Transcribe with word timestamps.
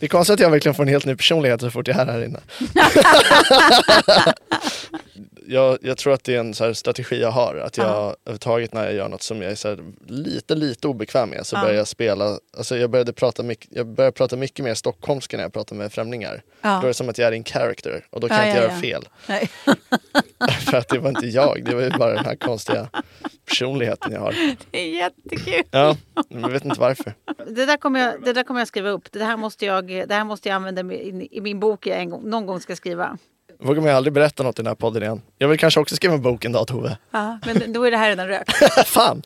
Det 0.00 0.06
är 0.06 0.08
konstigt 0.08 0.34
att 0.34 0.40
jag 0.40 0.50
verkligen 0.50 0.74
får 0.74 0.82
en 0.82 0.88
helt 0.88 1.04
ny 1.04 1.16
personlighet 1.16 1.60
så 1.60 1.70
fort 1.70 1.88
jag 1.88 1.96
är 1.96 2.06
här 2.06 2.24
inne. 2.24 2.40
jag, 5.52 5.78
jag 5.82 5.96
tror 5.98 6.12
att 6.12 6.24
det 6.24 6.34
är 6.34 6.40
en 6.40 6.54
så 6.54 6.74
strategi 6.74 7.20
jag 7.20 7.30
har. 7.30 7.54
Att 7.56 7.76
jag 7.76 7.86
Ja. 7.86 8.16
överhuvudtaget 8.24 8.72
när 8.74 8.84
jag 8.84 8.94
gör 8.94 9.08
något 9.08 9.22
som 9.22 9.42
jag 9.42 9.50
är 9.50 9.54
så 9.54 9.76
lite, 10.06 10.54
lite 10.54 10.88
obekväm 10.88 11.30
med 11.30 11.46
så 11.46 11.56
Ja. 11.56 11.60
börjar 11.62 11.76
jag 11.76 11.88
spela. 11.88 12.38
Alltså 12.56 12.76
jag, 12.76 12.90
började 12.90 13.12
prata 13.12 13.42
mycket, 13.42 13.68
jag 13.72 13.86
började 13.86 14.12
prata 14.16 14.36
mycket 14.36 14.64
mer 14.64 14.74
stockholmska 14.74 15.36
när 15.36 15.44
jag 15.44 15.52
pratar 15.52 15.76
med 15.76 15.92
främlingar. 15.92 16.42
Ja. 16.62 16.68
Då 16.70 16.82
är 16.82 16.86
det 16.86 16.94
som 16.94 17.08
att 17.08 17.18
jag 17.18 17.28
är 17.28 17.32
en 17.32 17.44
character 17.44 18.06
och 18.10 18.20
då 18.20 18.28
kan 18.28 18.36
Ja, 18.36 18.46
jag 18.46 18.50
inte 18.50 18.86
göra 18.88 19.02
fel. 19.02 19.08
För 20.70 20.76
att 20.76 20.88
det 20.88 20.98
var 20.98 21.08
inte 21.08 21.26
jag, 21.26 21.64
det 21.64 21.74
var 21.74 21.82
ju 21.82 21.90
bara 21.90 22.12
den 22.14 22.24
här 22.24 22.36
konstiga 22.36 22.88
personligheten 23.48 24.12
jag 24.12 24.20
har. 24.20 24.34
Det 24.70 24.78
är 24.80 24.94
jättekul. 24.96 25.62
Ja, 25.70 25.96
men 26.28 26.42
jag 26.42 26.48
vet 26.48 26.64
inte 26.64 26.80
varför. 26.80 27.14
Det 27.46 27.66
där, 27.66 27.76
kommer 27.76 28.00
jag, 28.00 28.22
det 28.24 28.32
där 28.32 28.42
kommer 28.42 28.60
jag 28.60 28.68
skriva 28.68 28.90
upp. 28.90 29.12
Det 29.12 29.24
här 29.24 29.36
måste 29.36 29.66
jag, 29.66 29.86
det 29.86 30.14
här 30.14 30.24
måste 30.24 30.48
jag 30.48 30.56
använda 30.56 30.94
i, 30.94 31.28
i 31.30 31.40
min 31.40 31.60
bok 31.60 31.86
jag 31.86 31.98
en 31.98 32.10
gång, 32.10 32.30
någon 32.30 32.46
gång 32.46 32.60
ska 32.60 32.76
skriva. 32.76 33.18
Vågar 33.62 33.82
man 33.82 33.90
aldrig 33.90 34.12
berätta 34.12 34.42
något 34.42 34.58
i 34.58 34.62
den 34.62 34.66
här 34.66 34.74
podden 34.74 35.02
igen. 35.02 35.22
Jag 35.38 35.48
vill 35.48 35.58
kanske 35.58 35.80
också 35.80 35.96
skriva 35.96 36.14
en 36.14 36.22
bok 36.22 36.44
en 36.44 36.52
dag 36.52 36.66
Tove. 36.66 36.96
Ja, 37.10 37.38
men 37.46 37.72
då 37.72 37.84
är 37.84 37.90
det 37.90 37.96
här 37.96 38.08
redan 38.08 38.28
rökt. 38.28 38.52
Fan! 38.86 39.22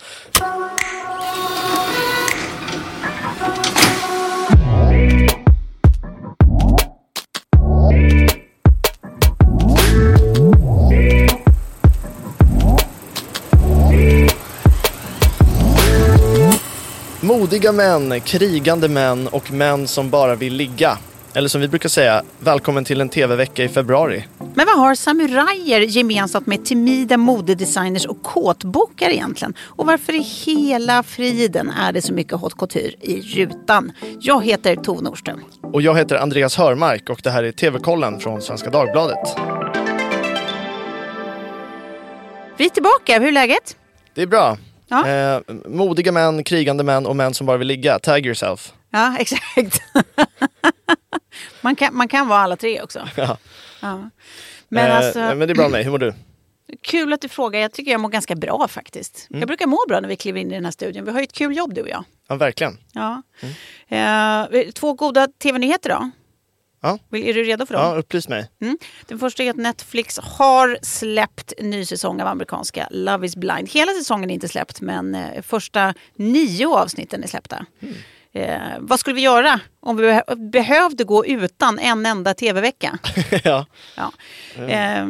Modiga 17.21 17.73
män, 17.73 18.21
krigande 18.21 18.89
män 18.89 19.29
och 19.29 19.53
män 19.53 19.89
som 19.89 20.11
bara 20.11 20.35
vill 20.35 20.55
ligga. 20.55 20.99
Eller 21.37 21.49
som 21.49 21.61
vi 21.61 21.69
brukar 21.69 21.89
säga, 21.89 22.23
välkommen 22.39 22.85
till 22.85 23.01
en 23.01 23.09
tv-vecka 23.09 23.65
i 23.65 23.69
februari. 23.69 24.25
Men 24.39 24.67
vad 24.67 24.79
har 24.79 24.95
samurajer 24.95 25.81
gemensamt 25.81 26.47
med 26.47 26.65
timida 26.65 27.17
modedesigners 27.17 28.07
och 28.07 28.23
kåtbokar 28.23 29.11
egentligen? 29.11 29.55
Och 29.61 29.87
varför 29.87 30.13
i 30.13 30.23
hela 30.23 31.03
friden 31.03 31.71
är 31.71 31.93
det 31.93 32.03
så 32.03 32.13
mycket 32.13 32.41
haute 32.41 32.57
couture 32.59 32.93
i 33.01 33.21
rutan? 33.21 33.93
Jag 34.21 34.45
heter 34.45 34.77
Tove 34.77 35.03
Nordström. 35.03 35.41
Och 35.63 35.83
jag 35.83 35.99
heter 35.99 36.17
Andreas 36.17 36.57
Hörmark 36.57 37.11
och 37.11 37.21
det 37.23 37.31
här 37.31 37.43
är 37.43 37.53
TV-kollen 37.53 38.21
från 38.21 38.43
Svenska 38.43 38.71
Dagbladet. 38.71 39.37
Vi 42.57 42.65
är 42.65 42.71
tillbaka, 42.71 43.19
hur 43.19 43.29
är 43.29 43.33
läget? 43.33 43.77
Det 44.15 44.23
är 44.23 44.27
bra. 44.27 44.59
Ja. 44.89 45.09
Eh, 45.09 45.41
modiga 45.69 46.13
män, 46.13 46.45
krigande 46.45 46.85
män 46.85 47.07
och 47.07 47.17
män 47.17 47.35
som 47.35 47.47
bara 47.47 47.57
vill 47.57 47.69
ligga. 47.69 47.99
Tag 47.99 48.27
yourself. 48.27 48.73
Ja, 48.95 49.17
exakt. 49.19 49.83
man, 51.61 51.77
kan, 51.77 51.97
man 51.97 52.09
kan 52.09 52.29
vara 52.29 52.41
alla 52.41 52.57
tre 52.57 52.83
också. 52.83 53.09
Ja. 53.17 53.39
Ja. 53.81 54.11
Men 54.69 54.91
Eh, 54.91 54.97
alltså, 54.97 55.19
men 55.19 55.39
det 55.39 55.53
är 55.53 55.55
bra 55.55 55.63
med 55.65 55.71
mig. 55.71 55.83
Hur 55.85 55.91
mår 55.91 55.99
du? 55.99 56.15
kul 56.83 57.13
att 57.13 57.21
du 57.21 57.29
frågar. 57.29 57.61
Jag 57.61 57.73
tycker 57.73 57.93
jag 57.93 58.01
mår 58.01 58.09
ganska 58.09 58.35
bra 58.35 58.69
faktiskt. 58.69 59.27
Mm. 59.31 59.41
Jag 59.41 59.47
brukar 59.47 59.67
må 59.67 59.85
bra 59.89 60.01
när 60.01 60.09
vi 60.09 60.17
kliver 60.17 60.41
in 60.41 60.53
i 60.53 60.55
den 60.55 60.65
här 60.65 60.73
studion. 60.73 61.05
Vi 61.05 61.11
har 61.11 61.19
ju 61.19 61.25
ett 61.25 61.33
kul 61.33 61.57
jobb 61.57 61.75
du 61.75 61.83
och 61.83 61.89
jag. 61.89 62.05
Ja, 62.29 62.35
verkligen. 62.35 62.79
Ja. 62.93 63.23
Eh, 63.89 64.71
två 64.71 64.93
goda 64.93 65.29
tv-nyheter 65.43 65.91
då. 65.91 66.11
Ja. 66.83 66.99
Är 67.13 67.35
du 67.35 67.45
redo 67.45 67.67
för 67.67 67.75
dem? 67.75 67.83
Ja, 67.83 67.95
upplys 67.97 68.29
mig. 68.29 68.51
Mm. 68.61 68.79
Den 69.07 69.19
första 69.19 69.43
är 69.43 69.51
att 69.51 69.57
Netflix 69.57 70.19
har 70.19 70.79
släppt 70.83 71.53
ny 71.61 71.85
säsong 71.87 72.21
av 72.21 72.29
amerikanska 72.29 72.89
Love 72.91 73.27
is 73.27 73.37
blind. 73.37 73.69
Hela 73.71 73.93
säsongen 73.93 74.31
är 74.31 74.35
inte 74.35 74.49
släppt 74.49 74.81
men 74.81 75.15
eh, 75.15 75.43
första 75.43 75.95
nio 76.15 76.69
avsnitten 76.69 77.23
är 77.23 77.29
släppta. 77.29 77.67
Eh, 78.37 78.59
vad 78.79 79.01
skulle 79.01 79.15
vi 79.17 79.21
göra 79.23 79.61
om 79.81 79.97
vi 79.97 80.03
beh- 80.07 80.51
behövde 80.51 81.05
gå 81.05 81.27
utan 81.27 81.79
en 81.79 82.07
enda 82.07 82.35
tv-vecka? 82.35 82.99
ja. 83.45 83.67
Ja. 83.97 84.13
Eh, 84.69 85.07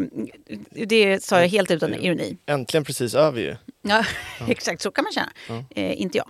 det 0.87 1.25
sa 1.25 1.41
jag 1.41 1.49
helt 1.49 1.71
utan 1.71 1.95
ironi. 1.95 2.37
Äntligen 2.47 2.85
precis 2.85 3.15
över 3.15 3.41
ju. 3.41 3.57
Ja, 3.87 4.05
exakt 4.49 4.83
så 4.83 4.91
kan 4.91 5.05
man 5.05 5.13
känna. 5.13 5.65
Eh, 5.71 6.01
inte 6.03 6.19
jag. 6.19 6.27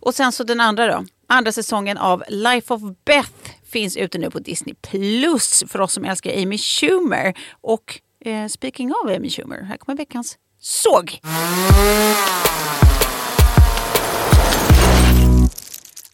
Och 0.00 0.14
sen 0.14 0.32
så 0.32 0.44
den 0.44 0.60
andra 0.60 0.86
då. 0.86 1.04
Andra 1.26 1.52
säsongen 1.52 1.98
av 1.98 2.24
Life 2.28 2.74
of 2.74 2.80
Beth 3.04 3.30
finns 3.70 3.96
ute 3.96 4.18
nu 4.18 4.30
på 4.30 4.38
Disney 4.38 4.74
Plus 4.74 5.64
för 5.68 5.80
oss 5.80 5.92
som 5.92 6.04
älskar 6.04 6.42
Amy 6.42 6.58
Schumer. 6.58 7.34
Och 7.60 8.00
eh, 8.24 8.46
speaking 8.46 8.92
of 8.92 9.16
Amy 9.16 9.30
Schumer, 9.30 9.62
här 9.62 9.76
kommer 9.76 9.96
veckans 9.98 10.36
såg. 10.60 11.20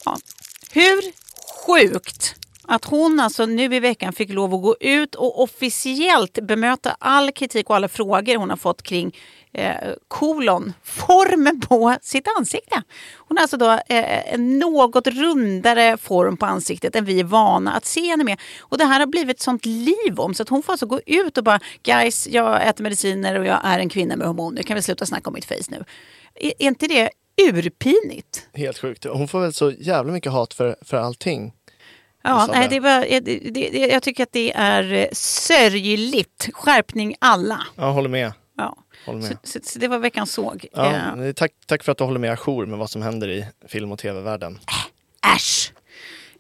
Ja. 0.05 0.19
Hur 0.73 1.03
sjukt 1.67 2.35
att 2.69 2.85
hon 2.85 3.21
alltså 3.21 3.47
nu 3.47 3.75
i 3.75 3.81
veckan 3.81 4.13
fick 4.13 4.31
lov 4.31 4.55
att 4.55 4.63
gå 4.63 4.77
ut 4.81 5.15
och 5.15 5.43
officiellt 5.43 6.39
bemöta 6.43 6.97
all 6.99 7.33
kritik 7.33 7.71
och 7.71 7.77
alla 7.77 7.89
frågor 7.89 8.37
hon 8.37 8.51
har 8.51 8.57
fått 8.57 8.83
kring 8.83 9.17
eh, 9.53 9.75
kolon, 10.09 10.73
formen 10.83 11.61
på 11.61 11.97
sitt 12.03 12.29
ansikte. 12.39 12.83
Hon 13.17 13.37
har 13.37 13.43
alltså 13.43 13.57
då 13.57 13.71
eh, 13.71 14.35
en 14.35 14.59
något 14.59 15.07
rundare 15.07 15.97
form 15.97 16.37
på 16.37 16.47
ansiktet 16.47 16.97
än 16.97 17.05
vi 17.05 17.21
är 17.21 17.25
vana 17.25 17.73
att 17.73 17.85
se 17.85 18.11
henne 18.11 18.25
med. 18.25 18.41
Och 18.61 18.79
det 18.79 18.85
här 18.85 19.01
har 19.01 19.07
blivit 19.07 19.41
sånt 19.41 19.67
liv 19.67 20.21
om 20.21 20.35
så 20.35 20.43
att 20.43 20.49
hon 20.49 20.63
får 20.63 20.73
alltså 20.73 20.87
gå 20.87 21.01
ut 21.07 21.39
och 21.39 21.45
bara 21.45 21.61
guys, 21.83 22.29
jag 22.31 22.69
äter 22.69 22.83
mediciner 22.83 23.39
och 23.39 23.47
jag 23.47 23.61
är 23.65 23.79
en 23.79 23.89
kvinna 23.89 24.17
med 24.17 24.27
hormoner, 24.27 24.63
kan 24.63 24.75
vi 24.75 24.83
sluta 24.83 25.07
snacka 25.07 25.31
om 25.31 25.35
mitt 25.35 25.45
face 25.45 25.69
nu? 25.69 25.85
Är, 26.35 26.53
är 26.59 26.67
inte 26.67 26.87
det 26.87 27.11
urpinigt? 27.43 28.49
Helt 28.55 28.79
sjukt. 28.79 29.05
Hon 29.05 29.29
får 29.29 29.41
väl 29.41 29.53
så 29.53 29.71
jävla 29.71 30.13
mycket 30.13 30.33
hat 30.33 30.55
för, 30.55 30.77
för 30.83 30.97
allting. 30.97 31.53
Ja, 32.23 32.49
nej, 32.53 32.69
det. 32.71 32.81
var, 32.81 33.21
det, 33.21 33.21
det, 33.21 33.79
jag 33.93 34.03
tycker 34.03 34.23
att 34.23 34.33
det 34.33 34.53
är 34.53 34.93
eh, 34.93 35.07
sörjligt. 35.13 36.49
Skärpning 36.53 37.17
alla. 37.19 37.67
Ja, 37.77 37.91
håller 37.91 38.09
med. 38.09 38.33
Ja. 38.57 38.77
Håller 39.07 39.21
med. 39.21 39.29
Så, 39.29 39.37
så, 39.43 39.59
så 39.63 39.79
det 39.79 39.89
var 39.89 39.99
veckans 39.99 40.33
såg. 40.33 40.67
Ja, 40.73 41.17
men 41.17 41.35
tack, 41.35 41.53
tack 41.67 41.85
för 41.85 41.93
att 41.93 41.99
du 41.99 42.05
håller 42.05 42.21
med 42.21 42.33
ajour 42.33 42.67
med 42.67 42.79
vad 42.79 42.91
som 42.91 43.03
händer 43.03 43.29
i 43.29 43.47
film 43.69 43.93
och 43.93 43.99
tv-världen. 43.99 44.59
Äsch! 45.37 45.73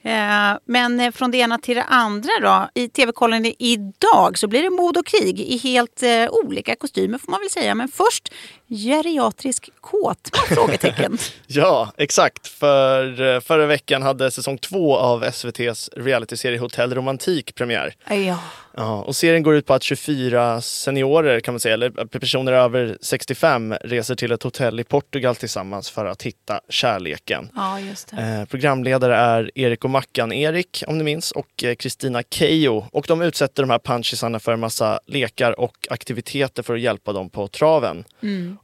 Eh, 0.04 0.58
men 0.64 1.12
från 1.12 1.30
det 1.30 1.38
ena 1.38 1.58
till 1.58 1.76
det 1.76 1.82
andra 1.82 2.30
då. 2.42 2.68
I 2.74 2.88
tv-kollen 2.88 3.52
idag 3.58 4.38
så 4.38 4.48
blir 4.48 4.62
det 4.62 4.70
mod 4.70 4.96
och 4.96 5.06
krig 5.06 5.40
i 5.40 5.56
helt 5.56 6.02
eh, 6.02 6.28
olika 6.30 6.76
kostymer 6.76 7.18
får 7.18 7.30
man 7.30 7.40
väl 7.40 7.50
säga. 7.50 7.74
Men 7.74 7.88
först 7.88 8.32
geriatrisk 8.68 9.70
kåtma? 9.80 10.38
Frågetecken. 10.54 11.18
Ja, 11.46 11.92
exakt. 11.96 12.48
För 12.48 13.20
eh, 13.34 13.40
förra 13.40 13.66
veckan 13.66 14.02
hade 14.02 14.30
säsong 14.30 14.58
två 14.58 14.96
av 14.96 15.24
SVTs 15.24 15.90
realityserie 15.96 16.58
Hotell 16.58 16.94
Romantik 16.94 17.54
premiär. 17.54 17.94
ja. 18.08 18.38
Ja, 18.76 19.02
och 19.02 19.16
serien 19.16 19.42
går 19.42 19.54
ut 19.54 19.66
på 19.66 19.74
att 19.74 19.82
24 19.82 20.60
seniorer 20.60 21.40
kan 21.40 21.54
man 21.54 21.60
säga, 21.60 21.74
eller 21.74 21.90
personer 21.90 22.52
över 22.52 22.98
65 23.00 23.74
reser 23.84 24.14
till 24.14 24.32
ett 24.32 24.42
hotell 24.42 24.80
i 24.80 24.84
Portugal 24.84 25.36
tillsammans 25.36 25.90
för 25.90 26.06
att 26.06 26.22
hitta 26.22 26.60
kärleken. 26.68 27.48
ja, 27.54 27.80
just 27.80 28.08
det. 28.10 28.22
Eh, 28.22 28.44
programledare 28.44 29.16
är 29.16 29.50
Erik 29.54 29.84
och 29.84 29.90
Mackan-Erik 29.90 30.84
om 30.86 30.98
ni 30.98 31.04
minns 31.04 31.30
och 31.30 31.64
eh, 31.64 31.74
Kristina 31.74 32.22
Keijo. 32.30 32.86
Och 32.92 33.04
de 33.08 33.22
utsätter 33.22 33.62
de 33.62 33.70
här 33.70 33.78
punchisarna 33.78 34.38
för 34.40 34.52
en 34.52 34.60
massa 34.60 35.00
lekar 35.06 35.60
och 35.60 35.86
aktiviteter 35.90 36.62
för 36.62 36.74
att 36.74 36.80
hjälpa 36.80 37.12
dem 37.12 37.30
på 37.30 37.48
traven. 37.48 38.04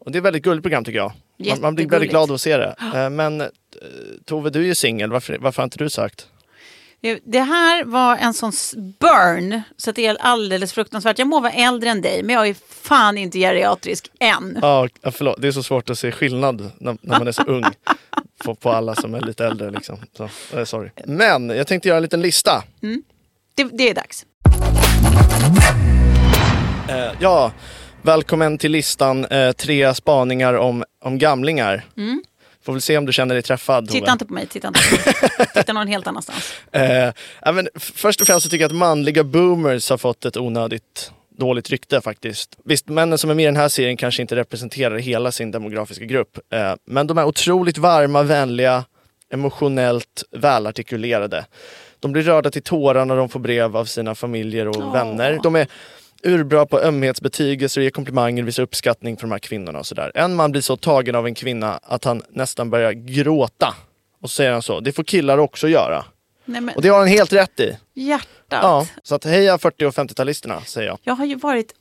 Och 0.01 0.11
det 0.13 0.17
är 0.17 0.21
ett 0.21 0.25
väldigt 0.25 0.43
gulligt 0.43 0.63
program 0.63 0.85
tycker 0.85 0.99
jag. 0.99 1.13
Man, 1.39 1.61
man 1.61 1.75
blir 1.75 1.89
väldigt 1.89 2.11
glad 2.11 2.31
att 2.31 2.41
se 2.41 2.57
det. 2.57 2.75
Eh, 2.95 3.11
men 3.11 3.41
eh, 3.41 3.47
Tove, 4.25 4.51
du 4.51 4.61
är 4.61 4.65
ju 4.65 4.75
singel. 4.75 5.11
Varför, 5.11 5.39
varför 5.39 5.63
har 5.63 5.65
inte 5.65 5.79
du 5.79 5.91
sökt? 5.91 6.27
Det 7.25 7.41
här 7.41 7.85
var 7.85 8.17
en 8.17 8.35
sån 8.35 8.53
burn 8.99 9.63
så 9.77 9.93
det 9.93 10.07
är 10.07 10.17
alldeles 10.21 10.73
fruktansvärt. 10.73 11.19
Jag 11.19 11.29
må 11.29 11.41
vara 11.41 11.53
äldre 11.53 11.91
än 11.91 12.03
dig 12.03 12.23
men 12.23 12.35
jag 12.35 12.49
är 12.49 12.57
fan 12.71 13.19
inte 13.19 13.39
geriatrisk 13.39 14.11
än. 14.21 14.59
Ja, 14.63 14.89
ja, 15.03 15.11
förlåt. 15.11 15.43
Det 15.43 15.49
är 15.49 15.53
så 15.53 15.63
svårt 15.63 15.91
att 15.91 15.99
se 15.99 16.13
skillnad 16.13 16.71
när, 16.79 16.97
när 17.01 17.19
man 17.19 17.29
är 17.29 17.33
så 17.33 17.43
ung. 17.43 17.65
På, 18.45 18.55
på 18.55 18.71
alla 18.71 18.95
som 18.95 19.15
är 19.15 19.21
lite 19.21 19.47
äldre 19.47 19.71
liksom. 19.71 19.99
Så, 20.17 20.29
eh, 20.59 20.65
sorry. 20.65 20.91
Men 21.05 21.49
jag 21.49 21.67
tänkte 21.67 21.89
göra 21.89 21.97
en 21.97 22.03
liten 22.03 22.21
lista. 22.21 22.65
Det, 23.55 23.65
det 23.65 23.91
är 23.91 23.95
dags. 23.95 24.27
Eh, 26.89 27.13
ja, 27.21 27.53
välkommen 28.03 28.59
till 28.59 28.73
listan. 28.73 29.25
Eh, 29.25 29.53
tre 29.53 29.95
spaningar 29.95 30.55
om, 30.55 30.85
om 31.01 31.19
gamlingar. 31.19 31.85
Får 32.65 32.73
väl 32.73 32.83
se 32.83 32.99
om 32.99 33.07
du 33.07 33.13
känner 33.13 33.35
dig 33.35 33.43
träffad 33.43 33.89
Tove. 33.89 34.01
Titta 34.01 34.13
inte 34.13 34.27
på 34.27 34.35
mig, 34.35 34.47
titta 34.47 34.69
inte 34.69 34.81
på 34.81 34.95
mig. 34.95 35.47
Titta 35.55 35.73
någon 35.73 35.87
helt 35.87 36.07
annanstans. 36.07 36.53
Eh, 36.73 37.53
men 37.55 37.69
först 37.75 38.21
och 38.21 38.27
främst 38.27 38.45
så 38.45 38.51
tycker 38.51 38.65
jag 38.65 38.69
att 38.69 38.77
manliga 38.77 39.25
boomers 39.25 39.91
har 39.91 39.99
fått 39.99 40.25
ett 40.25 40.37
onödigt 40.37 41.13
dåligt 41.39 41.71
rykte 41.71 42.01
faktiskt. 42.01 42.57
Visst, 42.65 42.89
männen 42.89 43.19
som 43.19 43.31
är 43.31 43.35
med 43.35 43.43
i 43.43 43.47
den 43.47 43.57
här 43.57 43.69
serien 43.69 43.97
kanske 43.97 44.23
inte 44.23 44.37
representerar 44.37 44.99
hela 44.99 45.33
sin 45.33 45.51
demografiska 45.51 46.05
grupp. 46.05 46.39
Eh, 46.53 46.75
men 46.87 47.07
de 47.07 47.19
är 47.19 47.25
otroligt 47.25 47.79
varma, 47.79 48.23
vänliga, 48.23 48.85
emotionellt 49.33 50.25
välartikulerade. 50.31 51.47
De 52.01 52.13
blir 52.13 52.23
rörda 52.23 52.51
till 52.51 52.63
tårar 52.63 53.05
när 53.05 53.17
de 53.17 53.29
får 53.29 53.41
brev 53.41 53.77
av 53.77 53.85
sina 53.85 54.15
familjer 54.15 54.69
och 54.69 54.77
Åh. 54.77 54.93
vänner. 54.93 55.41
De 55.43 55.57
är 55.57 55.67
urbra 56.25 56.67
på 56.67 56.81
ömhetsbetygelser 56.81 57.81
och 57.81 57.85
ger 57.85 57.91
komplimanger, 57.91 58.43
visar 58.43 58.63
uppskattning 58.63 59.17
för 59.17 59.23
de 59.23 59.33
här 59.33 59.39
kvinnorna 59.39 59.79
och 59.79 59.87
sådär. 59.87 60.13
En 60.15 60.35
man 60.35 60.53
blir 60.53 60.63
så 60.63 60.77
tagen 60.77 61.15
av 61.15 61.27
en 61.27 61.35
kvinna 61.35 61.81
att 61.83 62.05
han 62.05 62.23
nästan 62.31 62.71
börjar 62.71 62.93
gråta. 62.93 63.75
Och 64.23 64.31
så 64.31 64.35
säger 64.35 64.53
han 64.53 64.63
så, 64.63 64.81
det 64.81 64.93
får 64.93 65.05
killar 65.05 65.39
också 65.39 65.69
göra. 65.69 66.05
Nej, 66.45 66.61
men 66.61 66.75
Och 66.75 66.83
det 66.83 66.89
har 66.89 66.99
han 66.99 67.09
helt 67.09 67.33
rätt 67.33 67.61
i. 67.61 67.77
hjärtat. 67.95 68.35
Ja, 68.49 68.87
så 69.03 69.15
att 69.15 69.25
heja 69.25 69.59
40 69.59 69.85
och 69.87 69.95
50-talisterna 69.95 70.61
säger 70.65 70.89
jag. 70.89 70.99
Jag 71.03 71.15
har 71.15 71.25
ju 71.25 71.35
varit 71.35 71.75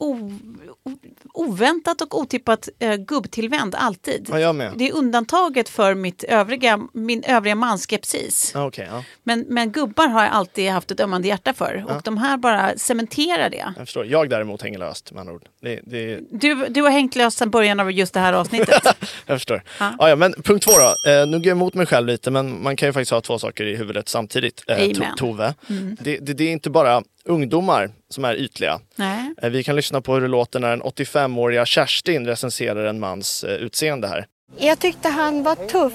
oväntat 1.34 2.02
och 2.02 2.20
otippat 2.20 2.70
eh, 2.80 2.96
gubbtillvänd 2.96 3.76
alltid. 3.76 4.28
Ja, 4.32 4.40
jag 4.40 4.56
med. 4.56 4.74
Det 4.76 4.90
är 4.90 4.94
undantaget 4.94 5.70
för 5.70 5.96
mitt 5.96 6.24
övriga, 6.24 6.80
min 6.94 7.24
övriga 7.24 7.56
manskepsis. 7.56 8.52
Ja, 8.54 8.66
Okej, 8.68 8.88
ja. 8.92 9.04
Men, 9.24 9.46
men 9.48 9.72
gubbar 9.72 10.08
har 10.08 10.24
jag 10.24 10.32
alltid 10.32 10.70
haft 10.72 10.92
ett 10.92 11.00
ömmande 11.00 11.28
hjärta 11.28 11.54
för. 11.54 11.86
Och 11.88 12.02
de 12.04 12.18
här 12.18 12.38
bara 12.38 12.78
cementerar 12.78 13.50
det. 13.50 13.74
jag 13.78 13.86
förstår. 13.88 14.06
Jag 14.06 14.30
däremot 14.30 14.62
hänger 14.62 14.80
löst 14.80 15.12
med 15.12 15.20
andra 15.22 15.34
ord. 15.34 15.44
Det, 15.62 15.80
det, 15.84 16.20
Du, 16.32 16.66
du 16.70 16.82
har 16.82 16.90
hängt 16.90 17.16
löst 17.16 17.38
sedan 17.38 17.50
början 17.50 17.80
av 17.80 17.92
just 17.92 18.14
det 18.14 18.20
här 18.20 18.34
avsnittet. 18.34 18.84
jag 19.26 19.38
förstår. 19.38 19.64
Ja. 19.80 19.94
Ja. 20.00 20.10
Ja, 20.10 20.16
men 20.16 20.34
punkt 20.34 20.64
två 20.64 20.72
då. 20.72 21.12
Eh, 21.12 21.28
nu 21.28 21.38
går 21.38 21.48
jag 21.48 21.56
emot 21.56 21.74
mig 21.74 21.86
själv 21.86 22.08
lite, 22.08 22.32
men 22.32 22.64
man 22.64 22.76
kan 22.76 22.90
ju 22.90 22.94
faktiskt 22.94 23.12
ha 23.12 23.22
två 23.22 23.40
saker 23.40 23.66
i 23.66 23.76
huvudet 23.76 24.10
samtidigt. 24.10 24.64
Eh, 24.68 24.76
Amen. 24.76 25.16
Tove. 25.18 25.54
Det, 26.00 26.18
det, 26.18 26.34
det 26.34 26.44
är 26.44 26.52
inte 26.52 26.70
bara 26.70 27.04
ungdomar 27.26 27.92
som 28.10 28.26
är 28.26 28.36
ytliga. 28.36 28.80
Nej. 28.96 29.34
Eh, 29.42 29.50
vi 29.50 29.64
kan 29.64 29.76
lyssna 29.76 30.02
på 30.02 30.14
hur 30.14 30.22
det 30.22 30.28
låter 30.28 30.60
när 30.60 30.70
den 30.70 30.82
85-åriga 30.84 31.66
Kerstin 31.66 32.26
recenserar 32.26 32.86
en 32.86 33.00
mans 33.00 33.44
eh, 33.44 33.56
utseende 33.56 34.08
här. 34.08 34.26
Jag 34.58 34.80
tyckte 34.80 35.10
han 35.10 35.44
var 35.44 35.56
tuff. 35.56 35.94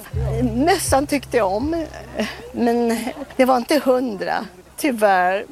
Mössan 0.57 1.07
tyckte 1.07 1.37
jag 1.37 1.53
om, 1.53 1.87
men 2.53 2.99
det 3.37 3.45
var 3.45 3.57
inte 3.57 3.79
hundra. 3.85 4.47
Tyvärr. 4.77 5.45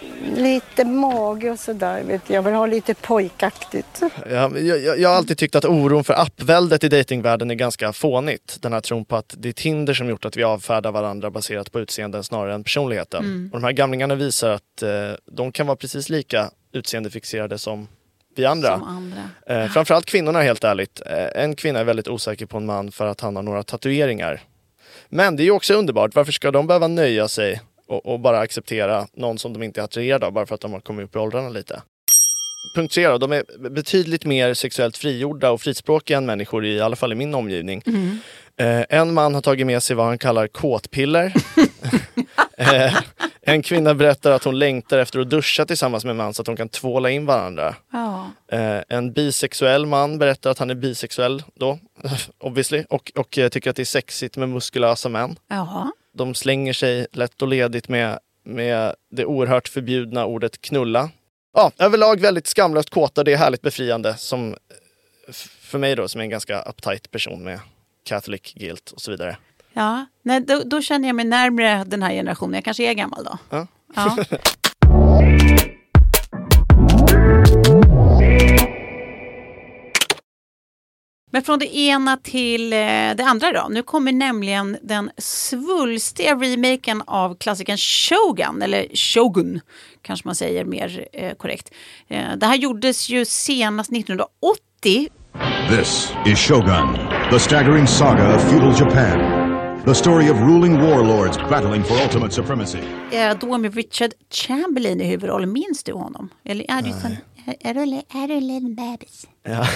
Mm. 0.00 0.34
Lite 0.34 0.84
mage 0.84 1.50
och 1.50 1.58
sådär. 1.58 2.02
Vet 2.02 2.22
jag. 2.26 2.36
jag 2.36 2.42
vill 2.42 2.54
ha 2.54 2.66
lite 2.66 2.94
pojkaktigt. 2.94 4.02
Jag, 4.30 4.58
jag, 4.58 4.98
jag 4.98 5.08
har 5.08 5.16
alltid 5.16 5.38
tyckt 5.38 5.54
att 5.54 5.64
oron 5.64 6.04
för 6.04 6.14
appväldet 6.14 6.84
i 6.84 6.88
datingvärlden 6.88 7.50
är 7.50 7.54
ganska 7.54 7.92
fånigt. 7.92 8.58
Den 8.60 8.72
här 8.72 8.80
tron 8.80 9.04
på 9.04 9.16
att 9.16 9.34
det 9.38 9.48
är 9.48 9.52
Tinder 9.52 9.94
som 9.94 10.08
gjort 10.08 10.24
att 10.24 10.36
vi 10.36 10.44
avfärdar 10.44 10.92
varandra 10.92 11.30
baserat 11.30 11.72
på 11.72 11.80
utseenden 11.80 12.24
snarare 12.24 12.54
än 12.54 12.64
personligheten. 12.64 13.50
Och 13.52 13.60
de 13.60 13.64
här 13.64 13.72
gamlingarna 13.72 14.14
visar 14.14 14.50
att 14.50 14.82
eh, 14.82 14.90
de 15.32 15.52
kan 15.52 15.66
vara 15.66 15.76
precis 15.76 16.08
lika 16.08 16.50
utseendefixerade 16.72 17.58
som 17.58 17.88
vi 18.36 18.44
andra. 18.44 18.78
Som 18.78 18.88
andra. 18.88 19.64
Eh, 19.64 19.70
framförallt 19.70 20.06
kvinnorna 20.06 20.42
helt 20.42 20.64
ärligt. 20.64 21.02
Eh, 21.06 21.42
en 21.42 21.54
kvinna 21.56 21.78
är 21.78 21.84
väldigt 21.84 22.08
osäker 22.08 22.46
på 22.46 22.56
en 22.56 22.66
man 22.66 22.92
för 22.92 23.06
att 23.06 23.20
han 23.20 23.36
har 23.36 23.42
några 23.42 23.62
tatueringar. 23.62 24.40
Men 25.08 25.36
det 25.36 25.42
är 25.42 25.44
ju 25.44 25.50
också 25.50 25.74
underbart. 25.74 26.14
Varför 26.14 26.32
ska 26.32 26.50
de 26.50 26.66
behöva 26.66 26.88
nöja 26.88 27.28
sig 27.28 27.60
och, 27.86 28.06
och 28.06 28.20
bara 28.20 28.38
acceptera 28.38 29.06
någon 29.14 29.38
som 29.38 29.52
de 29.52 29.62
inte 29.62 29.80
är 29.80 29.84
attraherade 29.84 30.26
av 30.26 30.32
bara 30.32 30.46
för 30.46 30.54
att 30.54 30.60
de 30.60 30.72
har 30.72 30.80
kommit 30.80 31.04
upp 31.04 31.16
i 31.16 31.18
åldrarna 31.18 31.48
lite? 31.48 31.82
Punkt 32.74 32.94
tre 32.94 33.08
då, 33.08 33.18
de 33.18 33.32
är 33.32 33.68
betydligt 33.68 34.24
mer 34.24 34.54
sexuellt 34.54 34.96
frigjorda 34.96 35.50
och 35.50 35.60
frispråkiga 35.60 36.16
än 36.16 36.26
människor 36.26 36.64
i, 36.64 36.80
alla 36.80 36.96
fall 36.96 37.12
i 37.12 37.14
min 37.14 37.34
omgivning. 37.34 37.82
Eh, 38.56 38.84
en 38.88 39.14
man 39.14 39.34
har 39.34 39.42
tagit 39.42 39.66
med 39.66 39.82
sig 39.82 39.96
vad 39.96 40.06
han 40.06 40.18
kallar 40.18 40.46
kåtpiller. 40.46 41.32
eh, 42.58 42.96
en 43.42 43.62
kvinna 43.62 43.94
berättar 43.94 44.30
att 44.30 44.44
hon 44.44 44.58
längtar 44.58 44.98
efter 44.98 45.20
att 45.20 45.30
duscha 45.30 45.66
tillsammans 45.66 46.04
med 46.04 46.10
en 46.10 46.16
man 46.16 46.34
så 46.34 46.42
att 46.42 46.46
de 46.46 46.56
kan 46.56 46.68
tvåla 46.68 47.10
in 47.10 47.26
varandra. 47.26 47.74
Ja. 47.92 48.30
Eh, 48.52 48.82
en 48.88 49.12
bisexuell 49.12 49.86
man 49.86 50.18
berättar 50.18 50.50
att 50.50 50.58
han 50.58 50.70
är 50.70 50.74
bisexuell 50.74 51.42
då, 51.54 51.78
obviously, 52.38 52.84
och, 52.88 53.12
och 53.14 53.38
eh, 53.38 53.48
tycker 53.48 53.70
att 53.70 53.76
det 53.76 53.82
är 53.82 53.84
sexigt 53.84 54.36
med 54.36 54.48
muskulösa 54.48 55.08
män. 55.08 55.38
Jaha. 55.48 55.92
De 56.16 56.34
slänger 56.34 56.72
sig 56.72 57.06
lätt 57.12 57.42
och 57.42 57.48
ledigt 57.48 57.88
med, 57.88 58.18
med 58.44 58.94
det 59.10 59.24
oerhört 59.24 59.68
förbjudna 59.68 60.26
ordet 60.26 60.60
knulla. 60.60 61.10
Ja, 61.54 61.72
överlag 61.78 62.20
väldigt 62.20 62.46
skamlöst 62.46 62.90
kåta, 62.90 63.24
det 63.24 63.32
är 63.32 63.36
härligt 63.36 63.62
befriande 63.62 64.14
som 64.16 64.56
för 65.60 65.78
mig 65.78 65.96
då 65.96 66.08
som 66.08 66.20
är 66.20 66.24
en 66.24 66.30
ganska 66.30 66.62
uptight 66.62 67.10
person 67.10 67.44
med 67.44 67.60
Catholic 68.04 68.52
guilt 68.54 68.90
och 68.90 69.00
så 69.00 69.10
vidare. 69.10 69.36
Ja. 69.72 70.06
Nej, 70.22 70.40
då, 70.40 70.62
då 70.64 70.82
känner 70.82 71.08
jag 71.08 71.16
mig 71.16 71.24
närmre 71.24 71.84
den 71.86 72.02
här 72.02 72.12
generationen. 72.12 72.54
Jag 72.54 72.64
kanske 72.64 72.90
är 72.90 72.94
gammal 72.94 73.24
då. 73.24 73.38
Ja. 73.50 73.66
Ja. 73.94 74.16
Men 81.36 81.42
från 81.42 81.58
det 81.58 81.76
ena 81.76 82.16
till 82.16 82.72
eh, 82.72 82.78
det 83.16 83.24
andra 83.26 83.52
då. 83.52 83.66
Nu 83.70 83.82
kommer 83.82 84.12
nämligen 84.12 84.76
den 84.82 85.10
svulstiga 85.18 86.34
remaken 86.34 87.02
av 87.06 87.36
klassikern 87.36 87.76
Shogun, 87.76 88.62
eller 88.62 88.96
Shogun 88.96 89.60
kanske 90.02 90.28
man 90.28 90.34
säger 90.34 90.64
mer 90.64 91.06
eh, 91.12 91.34
korrekt. 91.34 91.70
Eh, 92.08 92.36
det 92.36 92.46
här 92.46 92.56
gjordes 92.56 93.08
ju 93.08 93.24
senast 93.24 93.92
1980 93.92 95.08
This 95.68 96.12
is 96.26 96.38
Shogun, 96.38 96.98
the 97.30 97.38
staggering 97.38 97.86
saga 97.86 98.36
of 98.36 98.50
feudal 98.50 98.74
Japan. 98.80 99.18
The 99.84 99.94
story 99.94 100.30
of 100.30 100.38
ruling 100.40 100.74
warlords 100.80 101.36
battling 101.50 101.84
for 101.84 102.02
ultimate 102.02 102.32
supremacy. 102.32 102.78
eh, 103.12 103.38
då 103.40 103.58
med 103.58 103.74
Richard 103.74 104.10
Chamberlain 104.30 105.00
i 105.00 105.04
huvudrollen. 105.04 105.52
Minns 105.52 105.84
du 105.84 105.92
honom? 105.92 106.28
Eller 106.44 106.64
är 106.70 106.82
du, 106.82 106.90
sån, 106.90 107.16
är, 107.60 107.74
du, 107.74 107.80
är 108.20 108.28
du 108.28 108.34
en 108.34 108.46
liten 108.46 108.74
bebis? 108.74 109.26
Ja. 109.42 109.66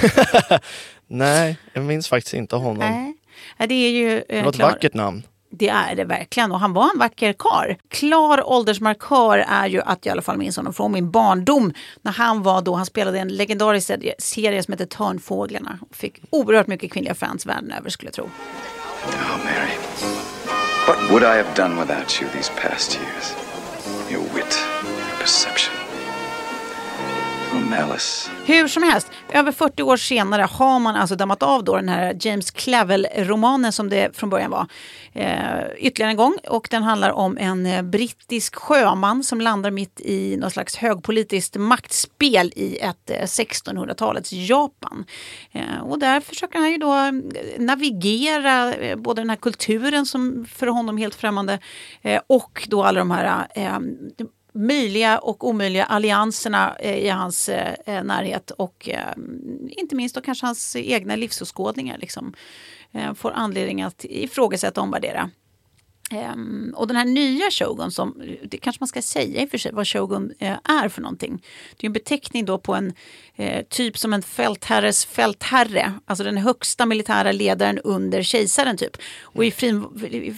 Nej, 1.06 1.56
jag 1.72 1.84
minns 1.84 2.08
faktiskt 2.08 2.34
inte 2.34 2.56
honom. 2.56 2.76
Nej. 2.78 3.14
Ja, 3.56 3.66
Det 3.66 3.74
är 3.74 3.90
ju... 3.90 4.08
Det 4.28 4.38
Eh, 4.38 4.42
var 4.44 4.50
ett 4.50 4.56
klar- 4.56 4.70
vackert 4.70 4.94
namn. 4.94 5.22
Det 5.52 5.68
är 5.68 5.94
det 5.94 6.04
verkligen 6.04 6.52
och 6.52 6.60
han 6.60 6.72
var 6.72 6.90
en 6.94 6.98
vacker 6.98 7.32
kar. 7.32 7.76
Klar 7.88 8.48
åldersmarkör 8.50 9.38
är 9.38 9.66
ju 9.66 9.80
att 9.82 10.06
jag 10.06 10.10
i 10.10 10.12
alla 10.12 10.22
fall 10.22 10.36
minns 10.38 10.56
honom 10.56 10.72
från 10.72 10.92
min 10.92 11.10
barndom. 11.10 11.72
När 12.02 12.12
han 12.12 12.42
var 12.42 12.62
då, 12.62 12.74
han 12.74 12.86
spelade 12.86 13.18
en 13.18 13.28
legendarisk 13.28 13.86
serie, 13.86 14.14
serie 14.18 14.62
som 14.62 14.72
heter 14.72 14.86
Törnfåglarna. 14.86 15.78
Och 15.90 15.96
fick 15.96 16.20
oerhört 16.30 16.66
mycket 16.66 16.92
kvinnliga 16.92 17.14
fans 17.14 17.46
världen 17.46 17.72
över 17.72 17.90
skulle 17.90 18.06
jag 18.06 18.14
tro. 18.14 18.24
Oh, 18.24 19.44
Mary. 19.44 19.70
What 20.86 21.10
would 21.10 21.22
I 21.22 21.26
have 21.42 21.54
done 21.56 21.80
without 21.80 22.20
you 22.22 22.30
these 22.30 22.50
past 22.62 22.94
years? 22.96 23.34
Your 24.10 24.22
wit, 24.34 24.58
your 24.84 25.18
perception, 25.20 25.69
your. 27.72 28.00
Hur 28.46 28.68
som 28.68 28.82
helst, 28.82 29.10
över 29.32 29.52
40 29.52 29.82
år 29.82 29.96
senare 29.96 30.42
har 30.42 30.78
man 30.78 30.96
alltså 30.96 31.16
dammat 31.16 31.42
av 31.42 31.64
då 31.64 31.76
den 31.76 31.88
här 31.88 32.16
James 32.20 32.50
Clavell-romanen 32.50 33.72
som 33.72 33.88
det 33.88 34.16
från 34.16 34.30
början 34.30 34.50
var. 34.50 34.66
Eh, 35.12 35.28
ytterligare 35.78 36.10
en 36.10 36.16
gång 36.16 36.36
och 36.48 36.68
den 36.70 36.82
handlar 36.82 37.10
om 37.10 37.38
en 37.38 37.66
eh, 37.66 37.82
brittisk 37.82 38.54
sjöman 38.54 39.24
som 39.24 39.40
landar 39.40 39.70
mitt 39.70 40.00
i 40.00 40.36
något 40.36 40.52
slags 40.52 40.76
högpolitiskt 40.76 41.56
maktspel 41.56 42.52
i 42.56 42.78
ett 42.78 43.10
eh, 43.10 43.22
1600-talets 43.22 44.32
Japan. 44.32 45.04
Eh, 45.52 45.80
och 45.82 45.98
där 45.98 46.20
försöker 46.20 46.58
han 46.58 46.70
ju 46.70 46.78
då 46.78 46.94
eh, 46.94 47.12
navigera 47.58 48.74
eh, 48.74 48.96
både 48.96 49.20
den 49.22 49.30
här 49.30 49.36
kulturen 49.36 50.06
som 50.06 50.46
för 50.54 50.66
honom 50.66 50.96
helt 50.96 51.14
främmande 51.14 51.58
eh, 52.02 52.20
och 52.26 52.66
då 52.70 52.84
alla 52.84 52.98
de 52.98 53.10
här 53.10 53.46
eh, 53.54 53.78
möjliga 54.54 55.18
och 55.18 55.44
omöjliga 55.44 55.84
allianserna 55.84 56.76
eh, 56.78 56.96
i 56.96 57.08
hans 57.08 57.48
eh, 57.48 57.74
eh, 57.86 58.04
närhet 58.04 58.50
och 58.50 58.88
inte 59.68 59.96
minst 59.96 60.14
då 60.14 60.20
kanske 60.20 60.46
hans 60.46 60.76
egna 60.76 61.16
livsåskådningar 61.16 61.98
liksom, 61.98 62.34
får 63.14 63.30
anledning 63.30 63.82
att 63.82 64.04
ifrågasätta 64.04 64.80
och 64.80 64.84
omvärdera. 64.84 65.30
Um, 66.14 66.74
och 66.76 66.86
den 66.86 66.96
här 66.96 67.04
nya 67.04 67.50
Shogun, 67.50 67.90
som, 67.90 68.22
det 68.42 68.58
kanske 68.58 68.80
man 68.80 68.88
ska 68.88 69.02
säga 69.02 69.42
i 69.42 69.46
och 69.46 69.50
för 69.50 69.58
sig 69.58 69.72
vad 69.72 69.88
Shogun 69.88 70.32
eh, 70.38 70.58
är 70.64 70.88
för 70.88 71.02
någonting. 71.02 71.42
Det 71.76 71.86
är 71.86 71.88
en 71.88 71.92
beteckning 71.92 72.44
då 72.44 72.58
på 72.58 72.74
en 72.74 72.92
eh, 73.36 73.64
typ 73.64 73.98
som 73.98 74.12
en 74.12 74.22
fältherres 74.22 75.04
fältherre, 75.04 75.92
alltså 76.04 76.24
den 76.24 76.36
högsta 76.36 76.86
militära 76.86 77.32
ledaren 77.32 77.78
under 77.78 78.22
kejsaren 78.22 78.76
typ. 78.76 78.96
Och 79.22 79.44
i 79.44 79.50
frin, 79.50 79.86